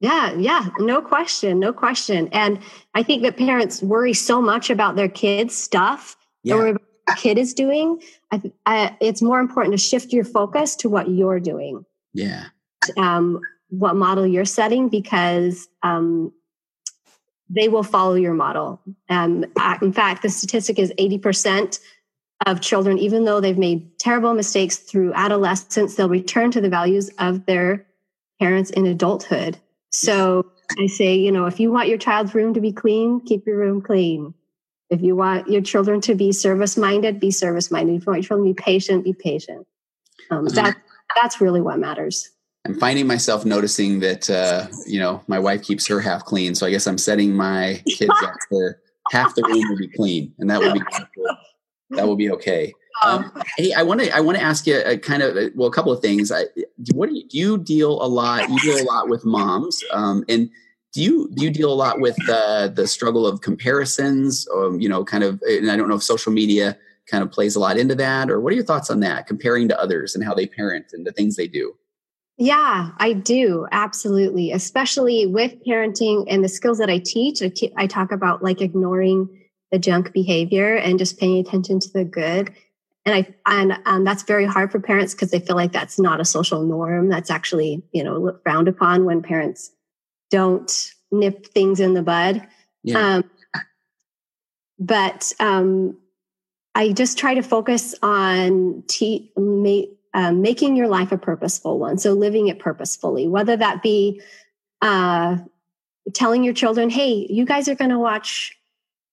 [0.00, 2.28] Yeah, yeah, no question, no question.
[2.30, 2.60] And
[2.94, 6.54] I think that parents worry so much about their kids' stuff yeah.
[6.54, 8.00] or what the kid is doing.
[8.30, 11.84] I, I, it's more important to shift your focus to what you're doing.
[12.14, 12.44] Yeah.
[12.96, 13.40] Um,
[13.70, 16.32] what model you're setting because um,
[17.50, 18.80] they will follow your model.
[19.08, 19.44] Um,
[19.82, 21.80] in fact, the statistic is 80%
[22.46, 27.10] of children, even though they've made terrible mistakes through adolescence, they'll return to the values
[27.18, 27.84] of their
[28.38, 29.58] parents in adulthood.
[29.90, 33.46] So I say, you know, if you want your child's room to be clean, keep
[33.46, 34.34] your room clean.
[34.90, 37.96] If you want your children to be service minded, be service minded.
[37.96, 39.66] If you want your children to be patient, be patient.
[40.30, 40.54] Um, mm-hmm.
[40.54, 40.76] That
[41.14, 42.30] that's really what matters.
[42.66, 46.66] I'm finding myself noticing that uh, you know my wife keeps her half clean, so
[46.66, 48.80] I guess I'm setting my kids up for
[49.10, 50.80] half the room will be clean, and that will be
[51.90, 52.72] that will be okay.
[53.04, 55.68] Um, hey, I want to I want to ask you a kind of uh, well
[55.68, 56.32] a couple of things.
[56.32, 56.44] I,
[56.92, 58.48] what do you, do you deal a lot?
[58.48, 60.50] You deal a lot with moms, um, and
[60.92, 64.46] do you do you deal a lot with uh, the struggle of comparisons?
[64.54, 66.78] Um, you know, kind of, and I don't know if social media
[67.08, 69.68] kind of plays a lot into that or what are your thoughts on that comparing
[69.68, 71.74] to others and how they parent and the things they do
[72.36, 77.72] yeah i do absolutely especially with parenting and the skills that i teach I, t-
[77.76, 79.28] I talk about like ignoring
[79.72, 82.54] the junk behavior and just paying attention to the good
[83.04, 86.20] and i and um, that's very hard for parents because they feel like that's not
[86.20, 89.72] a social norm that's actually you know frowned upon when parents
[90.30, 92.46] don't nip things in the bud.
[92.82, 93.16] Yeah.
[93.16, 93.30] Um,
[94.78, 95.96] but um,
[96.74, 99.82] I just try to focus on te- ma-
[100.14, 101.98] uh, making your life a purposeful one.
[101.98, 104.20] So living it purposefully, whether that be
[104.80, 105.38] uh,
[106.14, 108.56] telling your children, hey, you guys are going to watch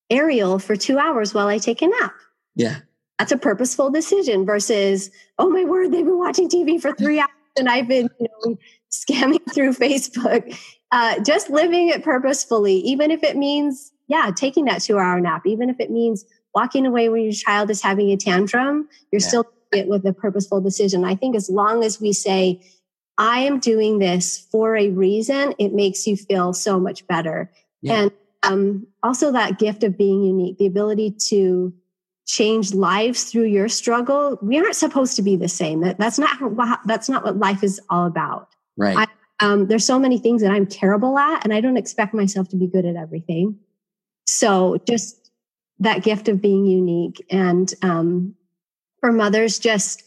[0.08, 2.14] Ariel for two hours while I take a nap.
[2.54, 2.78] Yeah.
[3.18, 7.30] That's a purposeful decision versus, oh my word, they've been watching TV for three hours
[7.56, 8.58] and I've been, you know,
[8.90, 10.58] scamming through Facebook.
[10.92, 15.46] Uh, just living it purposefully, even if it means, yeah, taking that two hour nap,
[15.46, 19.28] even if it means walking away when your child is having a tantrum, you're yeah.
[19.28, 21.04] still it with a purposeful decision.
[21.04, 22.62] I think as long as we say,
[23.18, 27.50] I am doing this for a reason, it makes you feel so much better.
[27.82, 28.02] Yeah.
[28.02, 28.10] And
[28.42, 31.72] um, also that gift of being unique, the ability to
[32.26, 34.38] change lives through your struggle.
[34.42, 35.80] We aren't supposed to be the same.
[35.80, 38.48] That, that's not what, that's not what life is all about.
[38.76, 38.96] Right.
[38.96, 39.06] I,
[39.44, 42.56] um, there's so many things that I'm terrible at, and I don't expect myself to
[42.56, 43.58] be good at everything.
[44.26, 45.30] So just
[45.78, 48.34] that gift of being unique, and um,
[49.00, 50.02] for mothers, just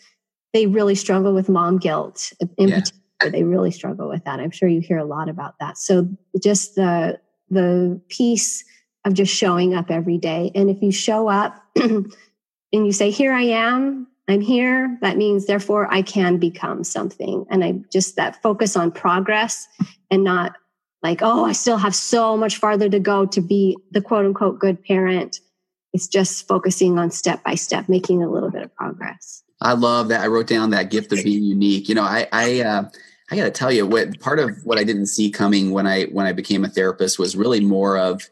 [0.54, 2.34] they really struggle with mom guilt.
[2.58, 2.80] In yeah.
[2.80, 4.40] particular, they really struggle with that.
[4.40, 5.78] I'm sure you hear a lot about that.
[5.78, 6.10] So
[6.42, 8.64] just the the piece
[9.06, 10.52] of just showing up every day.
[10.56, 11.64] And if you show up
[12.74, 17.46] and you say, Here I am, I'm here, that means therefore I can become something.
[17.50, 19.68] And I just that focus on progress
[20.12, 20.56] and not
[21.02, 24.60] like, oh, I still have so much farther to go to be the quote unquote
[24.60, 25.40] good parent.
[25.94, 29.44] It's just focusing on step by step, making a little bit of progress.
[29.62, 30.22] I love that.
[30.22, 31.90] I wrote down that gift of being unique.
[31.90, 32.90] You know, I, I, uh,
[33.32, 36.04] I got to tell you, what part of what I didn't see coming when I
[36.06, 38.30] when I became a therapist was really more of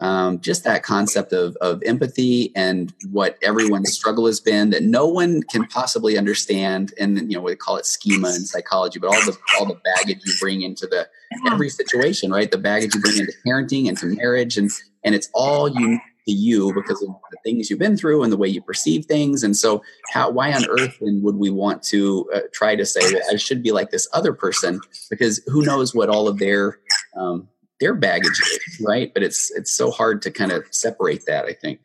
[0.00, 5.06] um, just that concept of of empathy and what everyone's struggle has been that no
[5.06, 6.94] one can possibly understand.
[6.98, 10.20] And you know, we call it schema in psychology, but all the all the baggage
[10.24, 11.08] you bring into the
[11.50, 12.50] every situation, right?
[12.50, 14.70] The baggage you bring into parenting, and to marriage, and
[15.04, 18.36] and it's all you to you because of the things you've been through and the
[18.36, 19.42] way you perceive things.
[19.42, 19.82] And so,
[20.12, 23.36] how why on earth then would we want to uh, try to say that I
[23.36, 24.80] should be like this other person?
[25.10, 26.78] Because who knows what all of their
[27.16, 27.48] um,
[27.80, 29.12] their baggage is, right?
[29.12, 31.44] But it's it's so hard to kind of separate that.
[31.44, 31.80] I think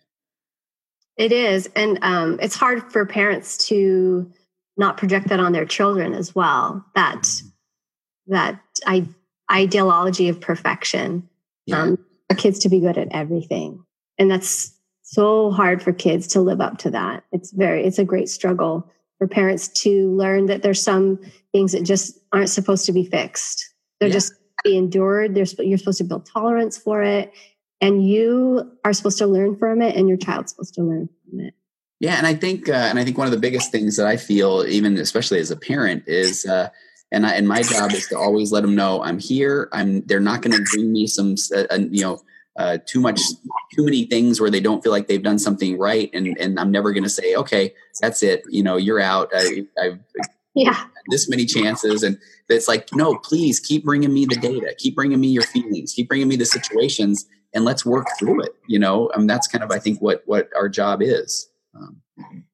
[1.18, 4.32] it is, and um, it's hard for parents to
[4.76, 6.86] not project that on their children as well.
[6.96, 7.30] That
[8.28, 9.08] that I,
[9.52, 11.30] ideology of perfection.
[11.66, 11.82] Yeah.
[11.82, 11.98] Um,
[12.30, 13.84] for kids to be good at everything
[14.18, 18.06] and that's so hard for kids to live up to that it's very it's a
[18.06, 21.20] great struggle for parents to learn that there's some
[21.52, 24.14] things that just aren't supposed to be fixed they're yeah.
[24.14, 24.34] just
[24.64, 27.34] be endured There's, you're supposed to build tolerance for it
[27.82, 31.42] and you are supposed to learn from it and your child's supposed to learn from
[31.42, 31.54] it
[32.00, 34.18] yeah and i think uh, and i think one of the biggest things that i
[34.18, 36.70] feel even especially as a parent is uh,
[37.12, 39.70] and I, and my job is to always let them know I'm here.
[39.72, 40.02] I'm.
[40.08, 42.24] They're not going to bring me some, uh, you know,
[42.58, 43.20] uh, too much
[43.74, 46.70] too many things where they don't feel like they've done something right and and i'm
[46.70, 50.00] never going to say okay that's it you know you're out I, i've
[50.56, 52.18] yeah this many chances and
[52.50, 56.08] it's like no please keep bringing me the data keep bringing me your feelings keep
[56.08, 59.64] bringing me the situations and let's work through it you know I mean, that's kind
[59.64, 61.98] of i think what what our job is um,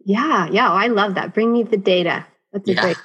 [0.05, 2.81] yeah yeah oh, i love that bring me the data that's a yeah.
[2.81, 2.97] great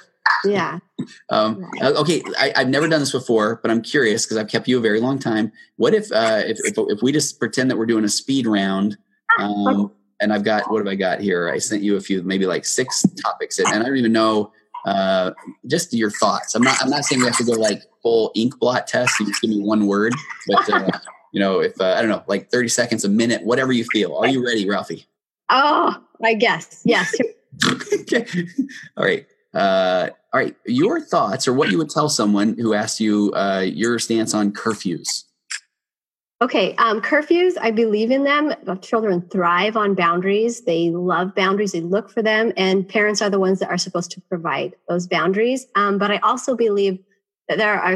[0.43, 0.79] yeah.
[1.29, 4.77] um, okay, I, have never done this before, but I'm curious because I've kept you
[4.77, 5.51] a very long time.
[5.77, 8.97] What if, uh, if, if if we just pretend that we're doing a speed round,
[9.39, 11.49] um, and I've got what have I got here?
[11.49, 14.51] I sent you a few, maybe like six topics, and I don't even know
[14.85, 15.31] uh,
[15.67, 16.55] just your thoughts.
[16.55, 19.19] I'm not I'm not saying we have to go like full ink blot test.
[19.19, 20.13] You just give me one word,
[20.47, 20.89] but uh,
[21.31, 24.15] you know, if uh, I don't know, like 30 seconds, a minute, whatever you feel.
[24.15, 25.05] Are you ready, Ralphie?
[25.49, 27.15] Oh, I guess yes.
[28.01, 28.25] okay.
[28.97, 29.27] All right.
[29.53, 33.61] Uh, all right, your thoughts or what you would tell someone who asked you uh,
[33.65, 35.23] your stance on curfews.
[36.41, 38.53] Okay, um, curfews, I believe in them.
[38.81, 40.61] Children thrive on boundaries.
[40.61, 44.11] They love boundaries, they look for them, and parents are the ones that are supposed
[44.11, 45.65] to provide those boundaries.
[45.75, 46.99] Um, but I also believe
[47.47, 47.95] that there are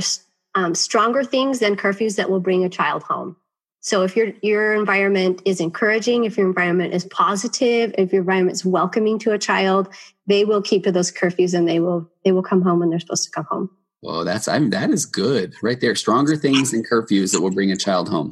[0.55, 3.35] um, stronger things than curfews that will bring a child home.
[3.81, 8.55] So if your your environment is encouraging, if your environment is positive, if your environment
[8.55, 9.89] is welcoming to a child,
[10.27, 12.99] they will keep to those curfews and they will they will come home when they're
[12.99, 13.69] supposed to come home.
[14.01, 15.95] Well, that's I mean that is good right there.
[15.95, 18.31] Stronger things than curfews that will bring a child home.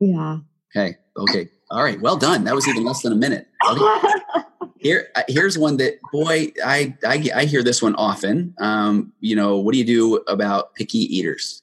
[0.00, 0.38] Yeah.
[0.74, 0.96] Okay.
[1.16, 1.48] Okay.
[1.70, 2.00] All right.
[2.00, 2.44] Well done.
[2.44, 3.48] That was even less than a minute.
[4.78, 8.54] Here, uh, here's one that boy, I, I I hear this one often.
[8.58, 11.62] Um, you know, what do you do about picky eaters?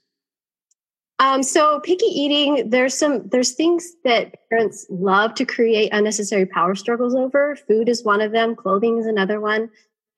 [1.19, 6.75] Um, so picky eating, there's some there's things that parents love to create unnecessary power
[6.75, 7.55] struggles over.
[7.67, 8.55] Food is one of them.
[8.55, 9.69] Clothing is another one.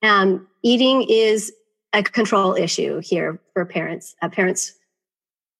[0.02, 1.52] Um, eating is
[1.96, 4.14] a control issue here for parents.
[4.20, 4.74] Uh, parents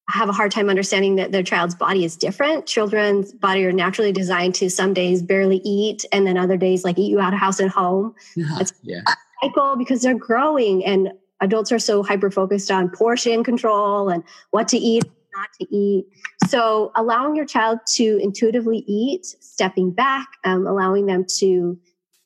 [0.08, 2.66] have a hard time understanding that their child's body is different.
[2.66, 6.98] Children's body are naturally designed to some days barely eat, and then other days like
[6.98, 8.14] eat you out of house and home.
[8.36, 9.00] That's yeah.
[9.42, 14.68] cycle because they're growing, and adults are so hyper focused on portion control and what
[14.68, 16.06] to eat, not to eat.
[16.46, 21.78] So allowing your child to intuitively eat, stepping back, um, allowing them to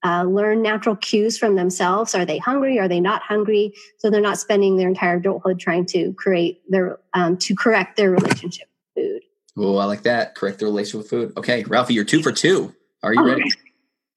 [0.04, 2.14] uh, learn natural cues from themselves.
[2.14, 2.78] Are they hungry?
[2.78, 3.74] Are they not hungry?
[3.98, 8.10] So they're not spending their entire adulthood trying to create their um, to correct their
[8.10, 9.22] relationship with food.
[9.56, 10.34] Oh, I like that.
[10.34, 11.32] Correct the relationship with food.
[11.36, 12.74] Okay, Ralphie, you're two for two.
[13.02, 13.50] Are you ready?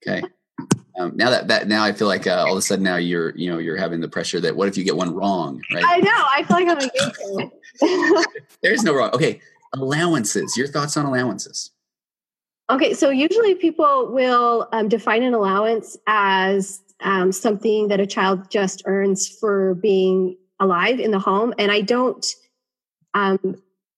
[0.06, 0.22] Okay.
[0.96, 3.36] Um, now that that now I feel like uh, all of a sudden now you're
[3.36, 5.84] you know you're having the pressure that what if you get one wrong, right?
[5.86, 6.10] I know.
[6.10, 8.24] I feel like I'm a
[8.62, 9.10] There's no wrong.
[9.12, 9.40] Okay,
[9.74, 10.56] allowances.
[10.56, 11.70] Your thoughts on allowances?
[12.70, 18.50] Okay, so usually people will um, define an allowance as um, something that a child
[18.50, 22.24] just earns for being alive in the home, and I don't.
[23.12, 23.56] Um,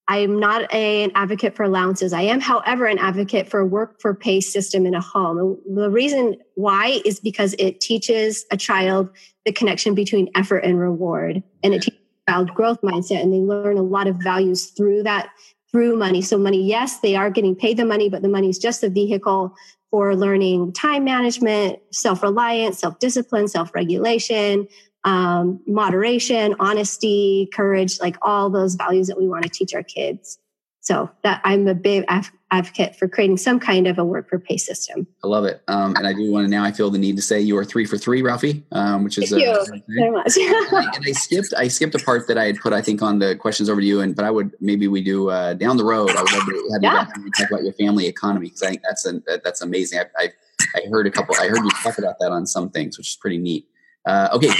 [0.08, 2.12] I am not a, an advocate for allowances.
[2.12, 5.58] I am, however, an advocate for a work for pay system in a home.
[5.74, 9.10] the reason why is because it teaches a child
[9.44, 13.38] the connection between effort and reward, and it teaches a child growth mindset, and they
[13.38, 15.30] learn a lot of values through that
[15.76, 16.22] through money.
[16.22, 18.88] So money, yes, they are getting paid the money, but the money is just a
[18.88, 19.54] vehicle
[19.90, 24.68] for learning time management, self-reliance, self-discipline, self-regulation,
[25.04, 30.38] um, moderation, honesty, courage, like all those values that we want to teach our kids.
[30.86, 32.04] So that I'm a big
[32.52, 35.04] advocate for creating some kind of a work for pay system.
[35.24, 36.62] I love it, um, and I do want to now.
[36.62, 39.30] I feel the need to say you are three for three, Ralphie, um, which is
[39.30, 40.36] Thank uh, you very much.
[40.36, 43.02] and, I, and, I, skipped I skipped a part that I had put I think
[43.02, 45.76] on the questions over to you, and but I would maybe we do uh, down
[45.76, 46.10] the road.
[46.10, 47.06] I would love to have yeah.
[47.16, 49.98] you talk about your family economy because I think that's an, that's amazing.
[49.98, 50.28] I, I
[50.76, 51.34] I heard a couple.
[51.34, 53.66] I heard you talk about that on some things, which is pretty neat.
[54.06, 54.52] Uh, okay,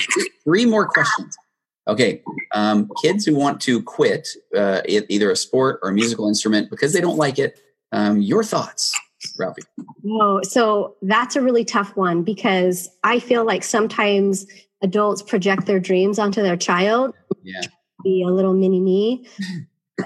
[0.42, 1.36] three more questions.
[1.88, 2.22] Okay,
[2.52, 6.92] um, kids who want to quit uh, either a sport or a musical instrument because
[6.92, 7.60] they don't like it.
[7.92, 8.92] Um, your thoughts,
[9.38, 9.62] Ralphie?
[10.04, 14.46] Oh, so that's a really tough one because I feel like sometimes
[14.82, 17.14] adults project their dreams onto their child.
[17.44, 17.62] Yeah,
[18.02, 19.26] be a little mini me.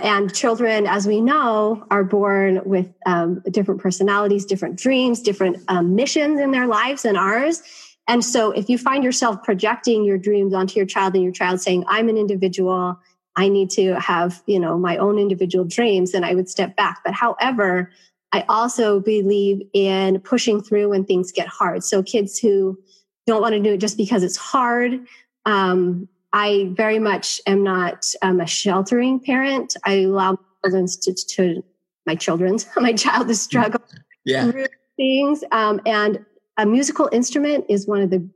[0.02, 5.94] and children, as we know, are born with um, different personalities, different dreams, different um,
[5.94, 7.62] missions in their lives than ours.
[8.08, 11.60] And so if you find yourself projecting your dreams onto your child and your child
[11.60, 12.98] saying, I'm an individual,
[13.36, 17.00] I need to have, you know, my own individual dreams, then I would step back.
[17.04, 17.90] But however,
[18.32, 21.84] I also believe in pushing through when things get hard.
[21.84, 22.78] So kids who
[23.26, 25.06] don't want to do it just because it's hard,
[25.46, 29.76] um, I very much am not um, a sheltering parent.
[29.84, 31.64] I allow children to, to
[32.06, 33.80] my children's my child to struggle
[34.24, 34.50] yeah.
[34.50, 36.24] through things, um, and
[36.60, 38.28] a musical instrument is one of the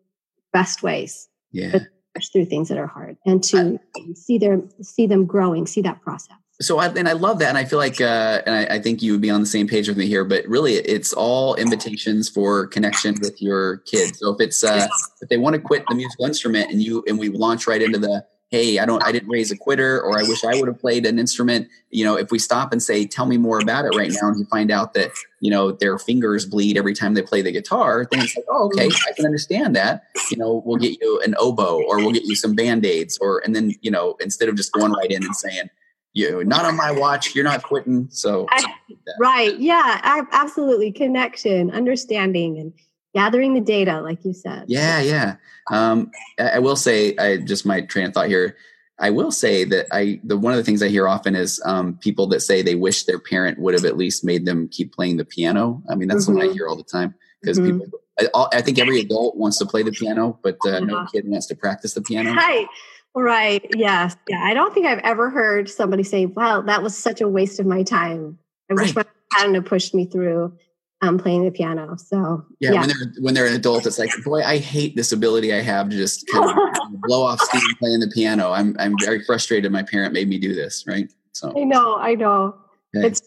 [0.53, 1.79] best ways yeah.
[2.33, 6.01] through things that are hard and to I, see their see them growing, see that
[6.01, 6.37] process.
[6.61, 9.03] So I, and I love that, and I feel like, uh, and I, I, think
[9.03, 10.25] you would be on the same page with me here.
[10.25, 14.21] But really, it's all invitations for connection with your kids.
[14.21, 14.87] So if it's uh,
[15.21, 17.99] if they want to quit the musical instrument, and you and we launch right into
[17.99, 20.79] the hey i don't i didn't raise a quitter or i wish i would have
[20.79, 21.69] played an instrument.
[21.91, 24.39] You know if we stop and say tell me more about it right now and
[24.39, 28.07] you find out that you know their fingers bleed every time they play the guitar
[28.11, 30.05] then it's like oh okay i can understand that.
[30.31, 33.55] You know we'll get you an oboe or we'll get you some band-aids or and
[33.55, 35.71] then you know instead of just going right in and saying
[36.17, 38.09] you know, not on my watch you're not quitting.
[38.11, 38.65] So I,
[39.19, 42.73] right yeah absolutely connection understanding and
[43.15, 45.37] gathering the data like you said yeah yeah
[45.71, 48.57] um, I will say, I just my train of thought here.
[48.99, 51.99] I will say that I the one of the things I hear often is um,
[51.99, 55.17] people that say they wish their parent would have at least made them keep playing
[55.17, 55.83] the piano.
[55.91, 56.39] I mean, that's mm-hmm.
[56.39, 57.81] what I hear all the time because mm-hmm.
[57.81, 58.01] people.
[58.21, 61.09] I, I, think every adult wants to play the piano, but uh, no uh-huh.
[61.13, 62.33] kid wants to practice the piano.
[62.33, 62.69] Right.
[63.17, 63.67] Right.
[63.75, 64.15] Yes.
[64.29, 64.41] Yeah.
[64.41, 67.67] I don't think I've ever heard somebody say, "Wow, that was such a waste of
[67.67, 68.39] my time."
[68.71, 68.85] I right.
[68.85, 70.57] wish my parent hadn't pushed me through
[71.05, 71.97] um, playing the piano.
[71.97, 75.13] So yeah, yeah, when they're when they're an adult, it's like, boy, I hate this
[75.13, 76.57] ability I have to just kind of
[77.03, 78.53] blow off steam playing the piano.
[78.53, 79.71] I'm I'm very frustrated.
[79.71, 81.13] My parent made me do this, right?
[81.33, 82.57] So I know, I know.
[82.97, 83.09] Okay.
[83.09, 83.23] It's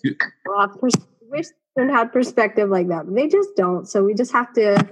[0.45, 0.93] well, pers-
[1.29, 3.05] wish they had perspective like that.
[3.13, 3.87] They just don't.
[3.87, 4.87] So we just have to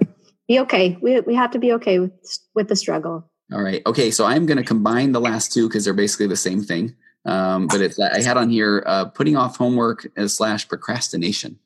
[0.48, 0.96] be okay.
[1.00, 2.12] We we have to be okay with
[2.54, 3.30] with the struggle.
[3.52, 3.82] All right.
[3.86, 4.10] Okay.
[4.10, 6.94] So I'm going to combine the last two because they're basically the same thing.
[7.24, 11.58] Um, but it's I had on here uh, putting off homework slash procrastination.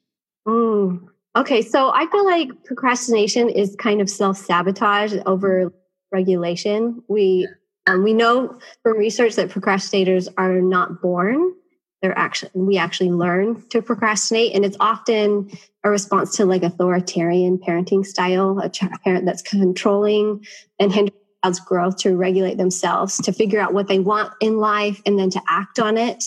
[0.46, 1.09] Mm.
[1.36, 5.72] Okay, so I feel like procrastination is kind of self sabotage over
[6.10, 7.02] regulation.
[7.08, 7.48] We
[7.86, 11.54] um, we know from research that procrastinators are not born;
[12.02, 15.50] they're actually we actually learn to procrastinate, and it's often
[15.84, 18.68] a response to like authoritarian parenting style, a
[19.04, 20.44] parent that's controlling
[20.80, 25.00] and hindering child's growth to regulate themselves, to figure out what they want in life,
[25.06, 26.24] and then to act on it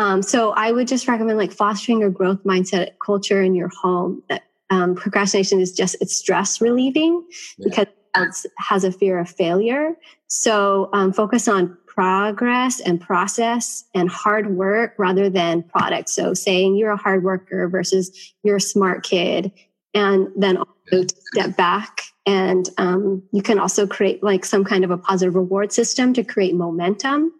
[0.00, 4.22] Um, so I would just recommend like fostering a growth mindset culture in your home
[4.30, 7.22] that um, procrastination is just it's stress relieving
[7.58, 7.68] yeah.
[7.68, 9.94] because it has a fear of failure.
[10.26, 16.08] So um, focus on progress and process and hard work rather than product.
[16.08, 19.52] So saying you're a hard worker versus you're a smart kid,
[19.92, 24.90] and then also step back and um, you can also create like some kind of
[24.90, 27.32] a positive reward system to create momentum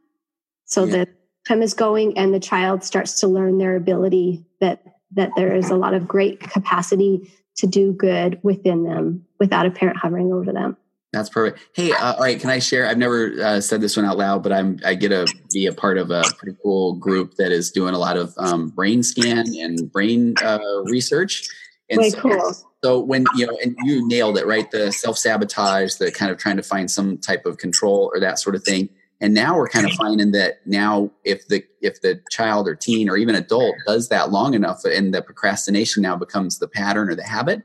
[0.66, 0.96] so yeah.
[0.96, 1.19] that
[1.50, 4.82] time is going and the child starts to learn their ability that
[5.12, 9.70] that there is a lot of great capacity to do good within them without a
[9.70, 10.76] parent hovering over them
[11.12, 11.58] that's perfect.
[11.74, 12.40] Hey, uh, all right.
[12.40, 12.86] Can I share?
[12.86, 15.72] I've never uh, said this one out loud, but I'm I get to be a
[15.72, 19.44] part of a pretty cool group that is doing a lot of um, brain scan
[19.58, 21.48] and brain uh, research.
[21.88, 22.54] And Way so, cool.
[22.84, 24.70] So when you know, and you nailed it, right?
[24.70, 28.38] The self sabotage, the kind of trying to find some type of control or that
[28.38, 28.88] sort of thing.
[29.20, 33.08] And now we're kind of finding that now if the if the child or teen
[33.08, 37.14] or even adult does that long enough, and the procrastination now becomes the pattern or
[37.14, 37.62] the habit,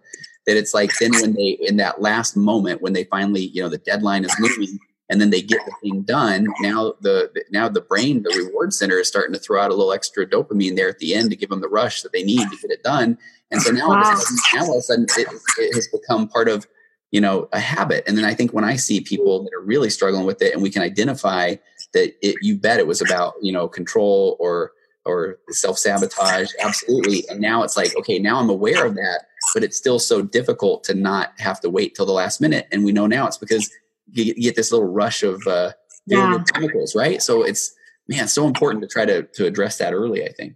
[0.47, 3.70] that it's like then when they in that last moment when they finally you know
[3.70, 4.78] the deadline is looming
[5.10, 8.99] and then they get the thing done now the now the brain the reward center
[8.99, 11.49] is starting to throw out a little extra dopamine there at the end to give
[11.49, 13.18] them the rush that they need to get it done.
[13.51, 14.03] And so now, wow.
[14.03, 15.28] all, of sudden, now all of a sudden it,
[15.60, 16.66] it has become part of
[17.12, 19.89] you know a habit and then i think when i see people that are really
[19.89, 21.56] struggling with it and we can identify
[21.93, 24.72] that it, you bet it was about you know control or
[25.06, 29.78] or self-sabotage absolutely and now it's like okay now i'm aware of that but it's
[29.78, 33.08] still so difficult to not have to wait till the last minute and we know
[33.08, 33.70] now it's because
[34.12, 35.72] you get this little rush of uh
[36.08, 36.43] yeah.
[36.53, 37.74] chemicals right so it's
[38.08, 40.53] man so important to try to to address that early i think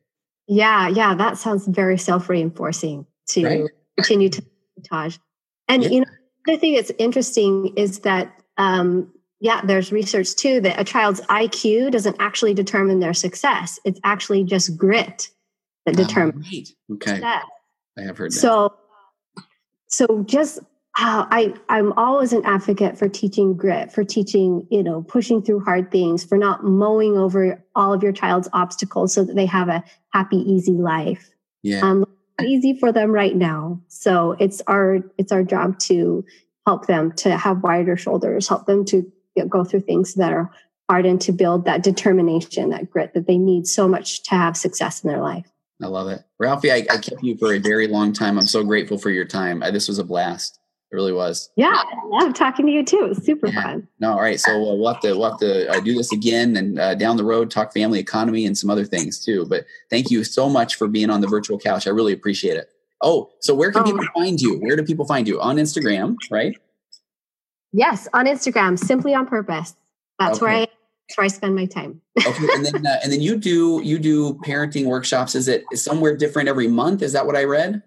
[0.47, 3.63] yeah yeah that sounds very self-reinforcing to right?
[3.97, 4.43] continue to
[4.75, 5.17] sabotage
[5.67, 5.89] and yeah.
[5.89, 6.07] you know
[6.49, 11.91] the thing that's interesting is that um, yeah, there's research too that a child's IQ
[11.91, 13.79] doesn't actually determine their success.
[13.85, 15.29] It's actually just grit
[15.85, 16.47] that oh, determines.
[16.51, 16.69] Right.
[16.95, 17.11] Okay.
[17.11, 17.43] Success.
[17.97, 18.35] I have heard that.
[18.35, 18.73] So,
[19.87, 20.59] so just
[20.97, 25.61] uh, I I'm always an advocate for teaching grit, for teaching you know pushing through
[25.61, 29.69] hard things, for not mowing over all of your child's obstacles so that they have
[29.69, 31.29] a happy, easy life.
[31.63, 31.79] Yeah.
[31.81, 32.05] Um,
[32.43, 33.81] easy for them right now.
[33.87, 36.25] So it's our it's our job to
[36.65, 39.11] help them to have wider shoulders, help them to
[39.47, 40.51] go through things that are
[40.89, 44.57] hard and to build that determination, that grit that they need so much to have
[44.57, 45.45] success in their life.
[45.81, 46.23] I love it.
[46.39, 48.37] Ralphie, I, I kept you for a very long time.
[48.37, 49.63] I'm so grateful for your time.
[49.63, 50.58] I, this was a blast.
[50.91, 51.51] It really was.
[51.55, 53.01] Yeah, I love talking to you too.
[53.03, 53.61] It was super yeah.
[53.61, 53.87] fun.
[53.99, 54.39] No, all right.
[54.39, 57.15] So uh, we'll have to we'll have to uh, do this again and uh, down
[57.15, 59.45] the road talk family economy and some other things too.
[59.47, 61.85] But thank you so much for being on the virtual couch.
[61.85, 62.69] I really appreciate it.
[63.01, 64.57] Oh, so where can um, people find you?
[64.57, 65.39] Where do people find you?
[65.39, 66.57] On Instagram, right?
[67.71, 69.75] Yes, on Instagram, simply on purpose.
[70.17, 70.45] That's okay.
[70.45, 72.01] where I that's where I spend my time.
[72.25, 75.35] okay, and then uh, and then you do you do parenting workshops.
[75.35, 77.03] Is it somewhere different every month?
[77.03, 77.83] Is that what I read?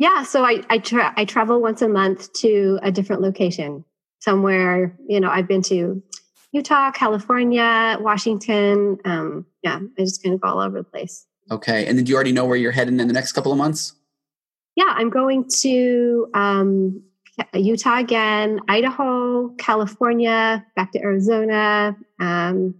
[0.00, 3.84] Yeah, so I I, tra- I travel once a month to a different location
[4.18, 4.96] somewhere.
[5.06, 6.02] You know, I've been to
[6.52, 8.98] Utah, California, Washington.
[9.04, 11.26] Um, yeah, I just kind of go all over the place.
[11.50, 13.58] Okay, and then do you already know where you're heading in the next couple of
[13.58, 13.92] months?
[14.74, 17.02] Yeah, I'm going to um,
[17.52, 22.74] Utah again, Idaho, California, back to Arizona, um,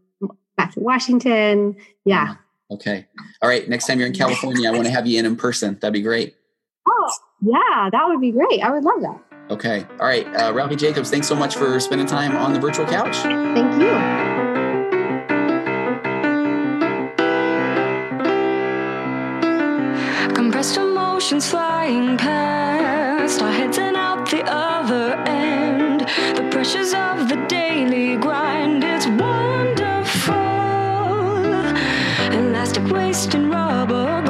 [0.57, 1.77] back to Washington.
[2.07, 2.37] Yeah.
[2.71, 3.07] Okay.
[3.43, 3.69] All right.
[3.69, 5.77] Next time you're in California, I want to have you in in person.
[5.81, 6.35] That'd be great.
[7.41, 8.63] Yeah, that would be great.
[8.63, 9.21] I would love that.
[9.51, 9.85] Okay.
[9.99, 10.27] All right.
[10.35, 13.17] Uh, Ralphie Jacobs, thanks so much for spending time on the virtual couch.
[13.17, 14.31] Thank you.
[20.35, 26.01] compressed emotions flying past our heads and out the other end.
[26.01, 30.35] The pressures of the daily grind, it's wonderful.
[32.39, 34.30] Elastic waist and rubber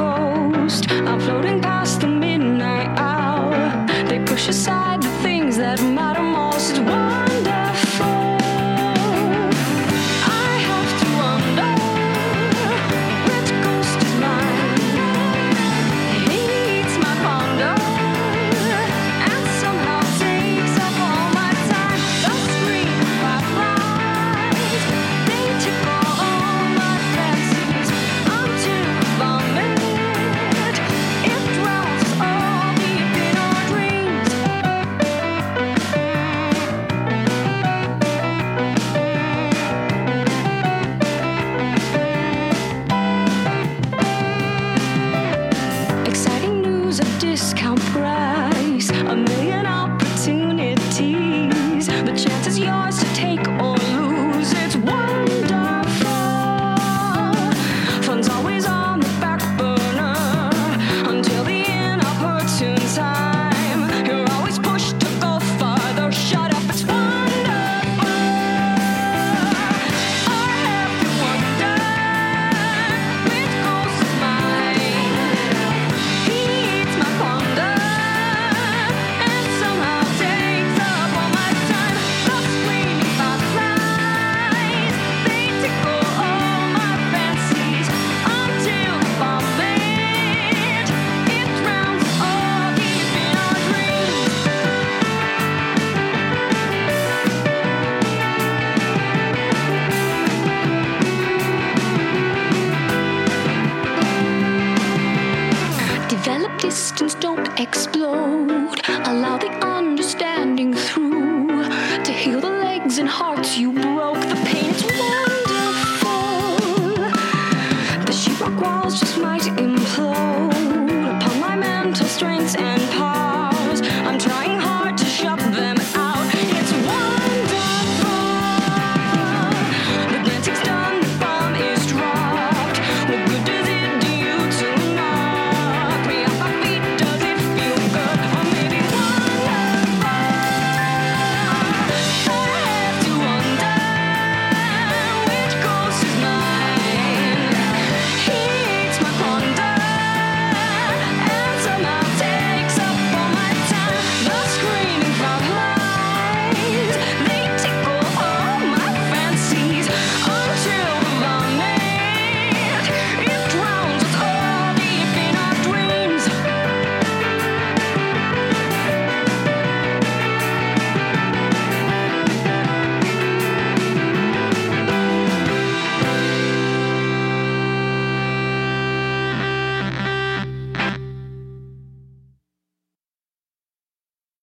[4.41, 5.00] They push